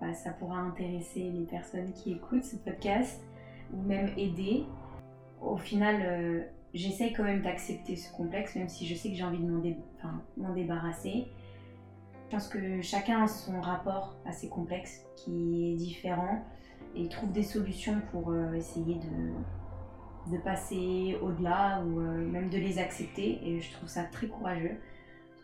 bah, 0.00 0.12
ça 0.12 0.30
pourra 0.30 0.58
intéresser 0.58 1.30
les 1.30 1.44
personnes 1.44 1.92
qui 1.92 2.12
écoutent 2.12 2.44
ce 2.44 2.56
podcast 2.56 3.22
ou 3.72 3.80
même 3.82 4.10
aider. 4.16 4.64
Au 5.40 5.56
final, 5.56 6.46
j'essaye 6.72 7.12
quand 7.12 7.22
même 7.22 7.42
d'accepter 7.42 7.96
ce 7.96 8.10
complexe, 8.12 8.56
même 8.56 8.68
si 8.68 8.86
je 8.86 8.94
sais 8.94 9.10
que 9.10 9.14
j'ai 9.14 9.24
envie 9.24 9.38
de 9.38 9.76
m'en 10.36 10.54
débarrasser. 10.54 11.28
Je 12.34 12.40
pense 12.40 12.48
que 12.48 12.82
chacun 12.82 13.22
a 13.22 13.28
son 13.28 13.60
rapport 13.60 14.16
assez 14.26 14.48
complexe 14.48 15.04
qui 15.14 15.70
est 15.70 15.76
différent 15.76 16.44
et 16.96 17.08
trouve 17.08 17.30
des 17.30 17.44
solutions 17.44 18.02
pour 18.10 18.32
euh, 18.32 18.52
essayer 18.54 18.96
de, 18.96 20.32
de 20.32 20.42
passer 20.42 21.16
au-delà 21.22 21.80
ou 21.84 22.00
euh, 22.00 22.26
même 22.26 22.50
de 22.50 22.58
les 22.58 22.80
accepter 22.80 23.38
et 23.40 23.60
je 23.60 23.72
trouve 23.74 23.88
ça 23.88 24.02
très 24.02 24.26
courageux. 24.26 24.74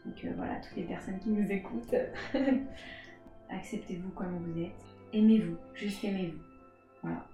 Donc 0.04 0.24
euh, 0.24 0.32
voilà, 0.36 0.56
toutes 0.56 0.78
les 0.78 0.82
personnes 0.82 1.20
qui 1.20 1.28
nous 1.28 1.48
écoutent, 1.52 1.94
acceptez-vous 3.50 4.10
comme 4.10 4.38
vous 4.38 4.60
êtes. 4.60 4.84
Aimez-vous, 5.12 5.58
juste 5.74 6.02
aimez-vous. 6.02 6.42
Voilà. 7.02 7.24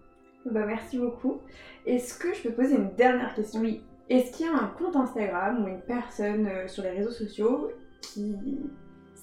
Bah, 0.45 0.67
merci 0.67 0.99
beaucoup. 0.99 1.41
Est-ce 1.87 2.19
que 2.19 2.35
je 2.35 2.43
peux 2.43 2.53
poser 2.53 2.75
une 2.75 2.95
dernière 2.95 3.35
question? 3.35 3.63
Oui. 3.63 3.83
Est-ce 4.11 4.37
qu'il 4.37 4.45
y 4.45 4.49
a 4.51 4.53
un 4.53 4.67
compte 4.67 4.97
Instagram 4.97 5.65
ou 5.65 5.69
une 5.69 5.81
personne 5.81 6.47
sur 6.69 6.83
les 6.83 6.91
réseaux 6.91 7.11
sociaux 7.11 7.71
qui 8.03 8.37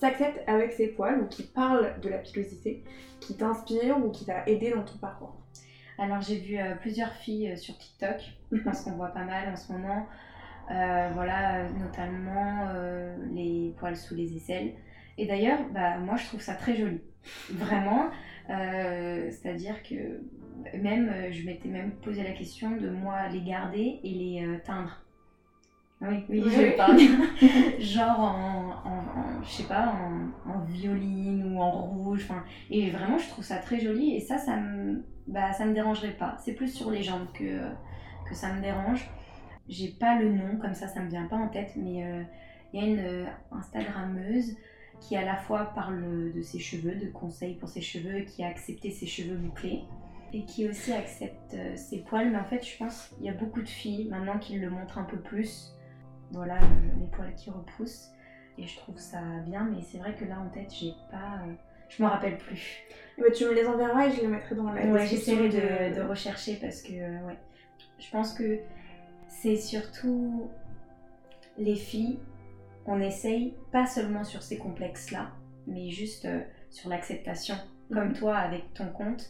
s'accepte 0.03 0.41
avec 0.47 0.73
ses 0.73 0.87
poils 0.87 1.21
ou 1.21 1.27
qui 1.27 1.43
parle 1.43 1.97
de 2.01 2.09
la 2.09 2.17
pilosité, 2.17 2.83
qui 3.21 3.37
t'inspire 3.37 3.97
ou 4.05 4.11
qui 4.11 4.25
t'a 4.25 4.45
aidé 4.47 4.71
dans 4.71 4.83
ton 4.83 4.97
parcours 4.97 5.37
Alors 5.97 6.19
j'ai 6.19 6.39
vu 6.39 6.57
euh, 6.57 6.75
plusieurs 6.75 7.13
filles 7.13 7.51
euh, 7.51 7.55
sur 7.55 7.77
TikTok, 7.77 8.17
je 8.51 8.61
pense 8.61 8.81
qu'on 8.81 8.91
voit 8.91 9.13
pas 9.13 9.23
mal 9.23 9.47
en 9.47 9.55
ce 9.55 9.71
moment. 9.71 10.05
Euh, 10.71 11.09
voilà, 11.13 11.69
notamment 11.69 12.67
les 13.33 13.73
poils 13.77 13.97
sous 13.97 14.15
les 14.15 14.35
aisselles. 14.35 14.73
Et 15.17 15.25
d'ailleurs, 15.25 15.59
bah, 15.73 15.97
moi 15.97 16.15
je 16.15 16.25
trouve 16.25 16.41
ça 16.41 16.55
très 16.55 16.75
joli. 16.75 17.01
Vraiment. 17.51 18.09
C'est-à-dire 18.47 19.83
que 19.83 20.21
même, 20.77 21.31
je 21.31 21.45
m'étais 21.45 21.69
même 21.69 21.91
posé 21.91 22.23
la 22.23 22.31
question 22.31 22.71
de 22.71 22.89
moi 22.89 23.27
les 23.29 23.41
garder 23.41 23.99
et 24.03 24.09
les 24.09 24.59
teindre. 24.65 25.03
Oui, 26.05 26.25
oui, 26.27 26.43
je 26.45 26.75
parle. 26.75 26.99
Genre 27.79 28.19
en, 28.19 28.81
en, 28.85 29.02
je 29.43 29.49
sais 29.49 29.63
pas, 29.63 29.93
en, 30.45 30.59
violine 30.65 31.53
ou 31.53 31.61
en 31.61 31.71
rouge. 31.71 32.27
Et 32.69 32.89
vraiment, 32.89 33.17
je 33.17 33.27
trouve 33.29 33.43
ça 33.43 33.57
très 33.57 33.79
joli. 33.79 34.15
Et 34.15 34.19
ça, 34.19 34.37
ça 34.37 34.57
me, 34.57 35.03
bah, 35.27 35.53
ça 35.53 35.65
me 35.65 35.73
dérangerait 35.73 36.15
pas. 36.17 36.37
C'est 36.39 36.53
plus 36.53 36.69
sur 36.73 36.91
les 36.91 37.03
jambes 37.03 37.27
que, 37.33 37.69
que 38.27 38.35
ça 38.35 38.53
me 38.53 38.61
dérange. 38.61 39.09
J'ai 39.67 39.89
pas 39.89 40.19
le 40.19 40.31
nom, 40.31 40.57
comme 40.57 40.73
ça, 40.73 40.87
ça 40.87 41.01
me 41.01 41.09
vient 41.09 41.25
pas 41.25 41.37
en 41.37 41.47
tête. 41.47 41.73
Mais 41.75 42.03
euh, 42.03 42.23
il 42.73 42.81
y 42.81 42.83
a 42.83 42.87
une 42.87 42.99
euh, 42.99 43.25
Instagrammeuse 43.51 44.55
qui 44.99 45.17
à 45.17 45.25
la 45.25 45.35
fois 45.35 45.65
parle 45.75 46.31
de 46.33 46.41
ses 46.41 46.59
cheveux, 46.59 46.95
de 46.95 47.07
conseils 47.07 47.55
pour 47.55 47.67
ses 47.67 47.81
cheveux, 47.81 48.21
qui 48.21 48.43
a 48.43 48.47
accepté 48.47 48.89
ses 48.89 49.05
cheveux 49.05 49.35
bouclés 49.35 49.83
et 50.31 50.45
qui 50.45 50.67
aussi 50.67 50.93
accepte 50.93 51.53
euh, 51.53 51.75
ses 51.75 51.99
poils. 51.99 52.31
Mais 52.31 52.39
en 52.39 52.45
fait, 52.45 52.65
je 52.65 52.77
pense 52.77 53.09
qu'il 53.09 53.25
y 53.25 53.29
a 53.29 53.33
beaucoup 53.33 53.61
de 53.61 53.67
filles 53.67 54.07
maintenant 54.09 54.39
qui 54.39 54.57
le 54.57 54.69
montrent 54.69 54.97
un 54.97 55.03
peu 55.03 55.17
plus 55.17 55.73
voilà, 56.33 56.59
les 56.99 57.05
poils 57.07 57.33
qui 57.35 57.49
repoussent. 57.49 58.12
Et 58.57 58.67
je 58.67 58.77
trouve 58.77 58.97
ça 58.97 59.19
bien, 59.45 59.63
mais 59.63 59.81
c'est 59.81 59.97
vrai 59.97 60.15
que 60.15 60.25
là 60.25 60.39
en 60.39 60.49
tête, 60.49 60.71
j'ai 60.73 60.93
pas. 61.09 61.41
Euh, 61.45 61.53
je 61.89 62.01
me 62.03 62.07
rappelle 62.07 62.37
plus. 62.37 62.83
Bah, 63.17 63.25
tu 63.35 63.45
me 63.45 63.53
les 63.53 63.65
enverras 63.65 64.07
et 64.07 64.11
je 64.11 64.21
les 64.21 64.27
mettrai 64.27 64.55
dans 64.55 64.71
la 64.71 64.85
ouais, 64.85 65.05
J'essaierai 65.05 65.49
de, 65.49 65.95
de, 65.95 66.01
rechercher 66.01 66.55
parce 66.55 66.81
que, 66.81 66.93
euh, 66.93 67.27
ouais. 67.27 67.37
Je 67.99 68.09
pense 68.09 68.33
que 68.33 68.59
c'est 69.27 69.55
surtout 69.55 70.49
les 71.57 71.75
filles, 71.75 72.19
on 72.85 72.99
essaye 72.99 73.55
pas 73.71 73.85
seulement 73.85 74.23
sur 74.23 74.41
ces 74.41 74.57
complexes-là, 74.57 75.31
mais 75.67 75.89
juste 75.89 76.25
euh, 76.25 76.41
sur 76.69 76.89
l'acceptation. 76.89 77.55
Comme 77.91 78.09
mhm. 78.09 78.13
toi 78.13 78.37
avec 78.37 78.73
ton 78.73 78.87
compte, 78.87 79.29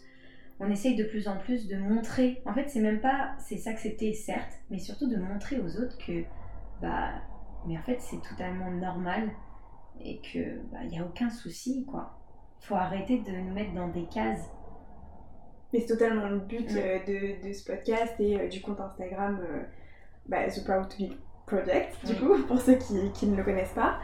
on 0.60 0.70
essaye 0.70 0.96
de 0.96 1.04
plus 1.04 1.28
en 1.28 1.38
plus 1.38 1.68
de 1.68 1.78
montrer. 1.78 2.42
En 2.46 2.54
fait, 2.54 2.70
c'est 2.70 2.80
même 2.80 3.02
pas. 3.02 3.36
C'est 3.40 3.58
s'accepter, 3.58 4.14
certes, 4.14 4.54
mais 4.70 4.80
surtout 4.80 5.10
de 5.10 5.18
montrer 5.18 5.60
aux 5.60 5.78
autres 5.82 5.98
que 5.98 6.24
bah, 6.82 7.12
mais 7.68 7.78
en 7.78 7.82
fait, 7.82 8.00
c'est 8.00 8.22
totalement 8.22 8.72
normal 8.72 9.32
et 10.02 10.20
que 10.20 10.60
bah, 10.72 10.80
il 10.84 10.90
n'y 10.90 11.00
a 11.00 11.06
aucun 11.06 11.30
souci, 11.30 11.86
quoi. 11.86 12.20
Faut 12.60 12.76
arrêter 12.76 13.20
de 13.20 13.32
nous 13.32 13.54
mettre 13.54 13.74
dans 13.74 13.88
des 13.90 14.06
cases. 14.06 14.50
Mais 15.72 15.80
c'est 15.80 15.88
totalement 15.88 16.30
le 16.30 16.40
but 16.40 16.70
euh, 16.72 17.00
de, 17.06 17.48
de, 17.48 17.54
ce 17.54 17.66
podcast 17.66 18.14
et 18.20 18.40
euh, 18.40 18.48
du 18.48 18.62
compte 18.62 18.80
Instagram 18.80 19.40
euh, 19.42 19.64
bah, 20.28 20.48
The 20.48 20.64
Proud 20.64 20.88
to 20.90 21.04
Be 21.04 21.12
Project, 21.46 22.06
du 22.06 22.16
coup, 22.16 22.42
pour 22.48 22.60
ceux 22.60 22.76
qui, 22.76 23.12
qui, 23.14 23.28
ne 23.28 23.36
le 23.36 23.44
connaissent 23.44 23.74
pas. 23.74 24.00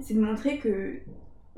c'est 0.00 0.14
de 0.14 0.20
montrer 0.20 0.58
que 0.58 1.00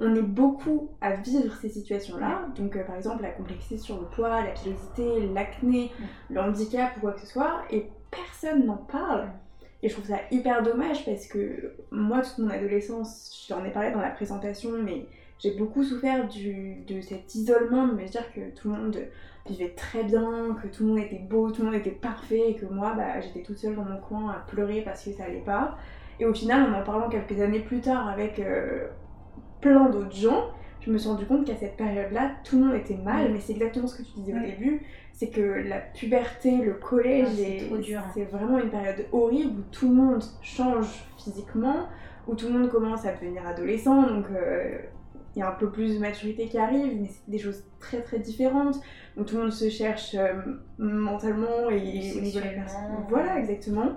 on 0.03 0.15
est 0.15 0.23
beaucoup 0.23 0.93
à 1.03 1.17
vivre 1.17 1.55
ces 1.57 1.69
situations-là. 1.69 2.49
Donc, 2.57 2.79
par 2.87 2.97
exemple, 2.97 3.23
la 3.23 3.33
complexité 3.33 3.77
sur 3.77 4.01
le 4.01 4.07
poids, 4.07 4.43
la 4.43 4.53
pilosité, 4.53 5.29
l'acné, 5.35 5.91
le 6.31 6.41
handicap 6.41 6.97
ou 6.97 7.01
quoi 7.01 7.13
que 7.13 7.21
ce 7.21 7.27
soit, 7.27 7.63
et 7.71 7.91
personne 8.11 8.65
n'en 8.65 8.79
parle. 8.79 9.31
Et 9.83 9.89
je 9.89 9.95
trouve 9.95 10.07
ça 10.07 10.19
hyper 10.31 10.63
dommage 10.63 11.05
parce 11.05 11.27
que 11.27 11.75
moi, 11.91 12.21
toute 12.21 12.39
mon 12.39 12.51
adolescence, 12.51 13.47
j'en 13.49 13.65
ai 13.65 13.71
parlé 13.71 13.91
dans 13.93 14.01
la 14.01 14.11
présentation, 14.11 14.71
mais 14.83 15.07
j'ai 15.39 15.53
beaucoup 15.53 15.83
souffert 15.83 16.29
du, 16.29 16.85
de 16.87 17.01
cet 17.01 17.35
isolement, 17.35 17.87
de 17.87 17.95
me 17.95 18.07
dire 18.07 18.31
que 18.35 18.51
tout 18.55 18.71
le 18.71 18.79
monde 18.79 18.99
vivait 19.49 19.71
très 19.71 20.05
bien, 20.05 20.57
que 20.63 20.69
tout 20.69 20.85
le 20.85 20.91
monde 20.91 20.99
était 20.99 21.19
beau, 21.19 21.51
tout 21.51 21.63
le 21.63 21.69
monde 21.69 21.77
était 21.77 21.91
parfait, 21.91 22.51
et 22.51 22.57
que 22.57 22.67
moi, 22.67 22.93
bah, 22.95 23.21
j'étais 23.21 23.43
toute 23.43 23.57
seule 23.57 23.75
dans 23.75 23.85
mon 23.85 23.99
coin 23.99 24.31
à 24.31 24.45
pleurer 24.47 24.83
parce 24.83 25.03
que 25.03 25.13
ça 25.13 25.25
allait 25.25 25.41
pas. 25.41 25.79
Et 26.19 26.27
au 26.27 26.35
final, 26.35 26.71
en 26.71 26.79
en 26.79 26.85
parlant 26.85 27.09
quelques 27.09 27.41
années 27.41 27.61
plus 27.61 27.81
tard 27.81 28.07
avec 28.07 28.39
euh, 28.39 28.89
plein 29.63 29.89
d'autres 29.89 30.15
gens, 30.15 30.51
je 30.81 30.91
me 30.91 30.99
suis 30.99 31.09
rendu 31.09 31.27
compte 31.27 31.47
qu'à 31.47 31.57
cette 31.57 31.77
période-là, 31.77 32.33
tout 32.45 32.59
le 32.59 32.67
monde 32.67 32.75
était 32.75 32.97
mal, 32.97 33.33
mais 33.33 33.41
c'est 33.41 33.53
exactement 33.53 33.87
ce 33.87 33.97
que 33.97 34.03
tu 34.03 34.13
disais 34.19 34.35
au 34.35 34.41
début, 34.41 34.83
c'est 35.13 35.29
que 35.29 35.41
la 35.41 35.79
puberté, 35.79 36.57
le 36.57 36.75
collège, 36.75 37.29
ah, 37.97 38.05
c'est 38.15 38.25
vraiment 38.25 38.59
une 38.59 38.71
période 38.71 39.05
horrible 39.13 39.61
où 39.61 39.63
tout 39.71 39.89
le 39.89 39.95
monde 39.95 40.23
change 40.41 41.05
physiquement, 41.19 41.87
où 42.27 42.35
tout 42.35 42.47
le 42.47 42.59
monde 42.59 42.71
commence 42.71 43.05
à 43.05 43.13
devenir 43.13 43.47
adolescent, 43.47 44.03
donc 44.03 44.27
euh, 44.31 44.79
il 45.37 45.41
y 45.41 45.43
a 45.43 45.49
un 45.49 45.55
peu 45.55 45.71
plus 45.71 45.95
de 45.95 45.99
maturité 45.99 46.47
qui 46.47 46.59
arrive, 46.59 47.01
mais 47.01 47.09
c'est 47.09 47.31
des 47.31 47.39
choses 47.39 47.63
très 47.79 48.01
très 48.01 48.19
différentes, 48.19 48.81
où 49.17 49.25
tout 49.25 49.37
le 49.37 49.43
monde 49.43 49.53
se 49.53 49.69
cherche 49.69 50.15
euh, 50.15 50.33
mentalement 50.79 51.69
et 51.71 52.15
au 52.17 52.21
niveau 52.21 52.41
Voilà, 53.09 53.39
exactement. 53.39 53.93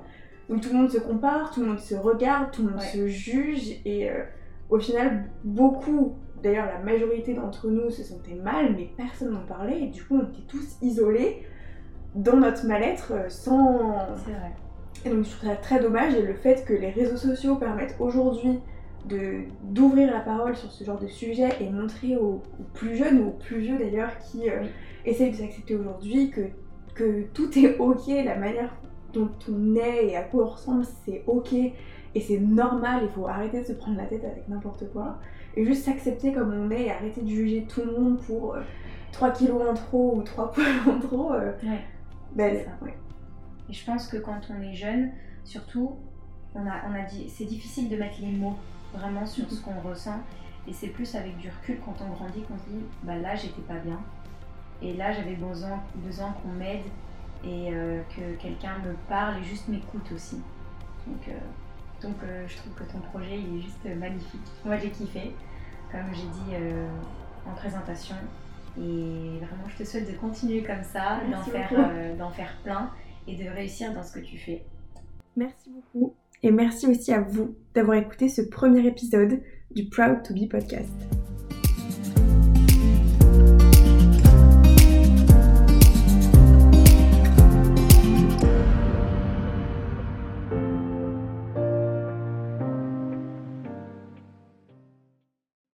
Où 0.50 0.58
tout 0.58 0.70
le 0.70 0.76
monde 0.76 0.92
se 0.92 1.00
compare, 1.00 1.52
tout 1.52 1.62
le 1.62 1.68
monde 1.68 1.80
se 1.80 1.96
regarde, 1.96 2.52
tout 2.52 2.64
le 2.64 2.72
monde 2.72 2.82
se 2.82 3.08
juge, 3.08 3.80
et 3.86 4.10
euh, 4.10 4.24
au 4.70 4.78
final, 4.78 5.30
beaucoup 5.44 6.18
D'ailleurs, 6.44 6.66
la 6.66 6.80
majorité 6.80 7.34
d'entre 7.34 7.70
nous 7.70 7.90
se 7.90 8.04
sentaient 8.04 8.36
mal, 8.36 8.76
mais 8.76 8.90
personne 8.98 9.32
n'en 9.32 9.46
parlait, 9.46 9.84
et 9.84 9.88
du 9.88 10.04
coup, 10.04 10.18
on 10.18 10.24
était 10.24 10.46
tous 10.48 10.78
isolés 10.82 11.44
dans 12.16 12.36
notre 12.36 12.68
mal-être 12.68 13.14
euh, 13.14 13.30
sans. 13.30 13.94
C'est 14.26 14.32
vrai. 14.32 14.52
Et 15.06 15.10
donc 15.10 15.26
je 15.26 15.32
trouve 15.32 15.50
ça 15.50 15.56
très 15.56 15.80
dommage. 15.80 16.14
Et 16.16 16.22
le 16.22 16.34
fait 16.34 16.66
que 16.66 16.74
les 16.74 16.90
réseaux 16.90 17.18
sociaux 17.18 17.56
permettent 17.56 17.96
aujourd'hui 18.00 18.60
d'ouvrir 19.64 20.12
la 20.14 20.22
parole 20.22 20.56
sur 20.56 20.72
ce 20.72 20.84
genre 20.86 21.00
de 21.00 21.08
sujet 21.08 21.50
et 21.60 21.70
montrer 21.70 22.16
aux, 22.16 22.42
plus 22.74 22.96
jeunes 22.96 23.20
ou 23.20 23.28
aux 23.30 23.32
plus 23.32 23.60
vieux 23.60 23.78
d'ailleurs 23.78 24.18
qui 24.20 24.50
euh, 24.50 24.64
essayent 25.06 25.32
de 25.32 25.36
s'accepter 25.36 25.76
aujourd'hui 25.76 26.30
que, 26.30 26.42
que 26.96 27.24
tout 27.34 27.58
est 27.60 27.78
ok, 27.80 28.08
la 28.08 28.36
manière 28.38 28.74
dont 29.12 29.30
on 29.52 29.76
est 29.76 30.08
et 30.08 30.16
à 30.16 30.24
quoi 30.24 30.46
on 30.46 30.50
ressemble 30.50 30.86
c'est 31.06 31.24
ok. 31.28 31.54
Et 32.16 32.22
c'est 32.22 32.40
normal, 32.40 33.02
il 33.04 33.10
faut 33.10 33.28
arrêter 33.28 33.62
de 33.62 33.66
se 33.66 33.74
prendre 33.74 33.98
la 33.98 34.06
tête 34.06 34.24
avec 34.24 34.48
n'importe 34.48 34.86
quoi 34.94 35.18
et 35.56 35.66
juste 35.66 35.86
s'accepter 35.86 36.34
comme 36.34 36.54
on 36.54 36.72
est 36.72 36.84
et 36.84 36.92
arrêter 36.92 37.22
de 37.22 37.28
juger 37.28 37.66
tout 37.68 37.82
le 37.82 37.92
monde 37.92 38.22
pour 38.22 38.56
3 39.12 39.28
euh, 39.28 39.32
kilos 39.32 39.70
en 39.70 39.74
trop 39.74 40.18
ou 40.18 40.24
3 40.24 40.52
poils 40.54 40.66
en 40.90 41.00
trop. 41.00 41.34
Euh, 41.34 41.54
ouais. 41.64 41.82
Ben, 42.36 42.66
ouais. 42.82 42.98
Et 43.70 43.74
je 43.74 43.86
pense 43.86 44.08
que 44.08 44.18
quand 44.18 44.40
on 44.50 44.62
est 44.62 44.74
jeune, 44.74 45.12
surtout, 45.44 45.98
on 46.56 46.68
a, 46.68 46.82
on 46.90 46.94
a 46.96 47.04
dit, 47.04 47.30
c'est 47.30 47.46
difficile 47.46 47.90
de 47.90 47.96
mettre 47.96 48.20
les 48.22 48.32
mots 48.32 48.58
vraiment 48.94 49.26
sur 49.26 49.50
ce 49.52 49.62
qu'on 49.62 49.80
ressent. 49.88 50.20
Et 50.68 50.74
c'est 50.74 50.88
plus 50.88 51.16
avec 51.16 51.38
du 51.38 51.50
recul 51.50 51.78
quand 51.84 51.96
on 52.02 52.14
grandit 52.14 52.42
qu'on 52.44 52.58
se 52.58 52.70
dit 52.70 52.86
bah 53.04 53.18
là 53.18 53.36
j'étais 53.36 53.62
pas 53.62 53.80
bien. 53.80 54.00
Et 54.82 54.94
là 54.94 55.12
j'avais 55.12 55.36
besoin, 55.36 55.82
besoin 55.96 56.32
qu'on 56.42 56.54
m'aide 56.54 56.86
et 57.44 57.74
euh, 57.74 58.02
que 58.16 58.42
quelqu'un 58.42 58.78
me 58.80 58.94
parle 59.10 59.40
et 59.40 59.44
juste 59.44 59.68
m'écoute 59.68 60.10
aussi. 60.14 60.38
Donc, 61.06 61.28
euh, 61.28 61.32
donc 62.04 62.16
euh, 62.24 62.46
je 62.48 62.58
trouve 62.58 62.74
que 62.74 62.84
ton 62.92 63.00
projet 63.00 63.40
il 63.40 63.58
est 63.58 63.62
juste 63.62 63.86
magnifique. 64.00 64.42
Moi 64.66 64.78
j'ai 64.78 64.90
kiffé, 64.90 65.32
comme 65.92 66.14
j'ai 66.14 66.28
dit 66.28 66.56
en 67.48 67.54
présentation. 67.56 68.16
Et 68.78 69.38
vraiment 69.38 69.68
je 69.70 69.84
te 69.84 69.88
souhaite 69.88 70.12
de 70.12 70.18
continuer 70.18 70.64
comme 70.64 70.84
ça, 70.84 71.20
d'en 71.32 71.44
faire, 71.44 72.16
d'en 72.18 72.32
faire 72.32 72.58
plein 72.64 72.90
et 73.28 73.36
de 73.36 73.48
réussir 73.50 73.94
dans 73.94 74.04
ce 74.04 74.14
que 74.14 74.20
tu 74.20 74.38
fais. 74.38 74.64
Merci 75.36 75.70
beaucoup 75.70 76.16
et 76.44 76.52
merci 76.52 76.88
aussi 76.88 77.14
à 77.14 77.22
vous 77.22 77.56
d'avoir 77.74 77.98
écouté 77.98 78.28
ce 78.28 78.42
premier 78.42 78.86
épisode 78.86 79.42
du 79.72 79.86
Proud 79.86 80.24
to 80.24 80.34
Be 80.34 80.50
podcast. 80.50 80.92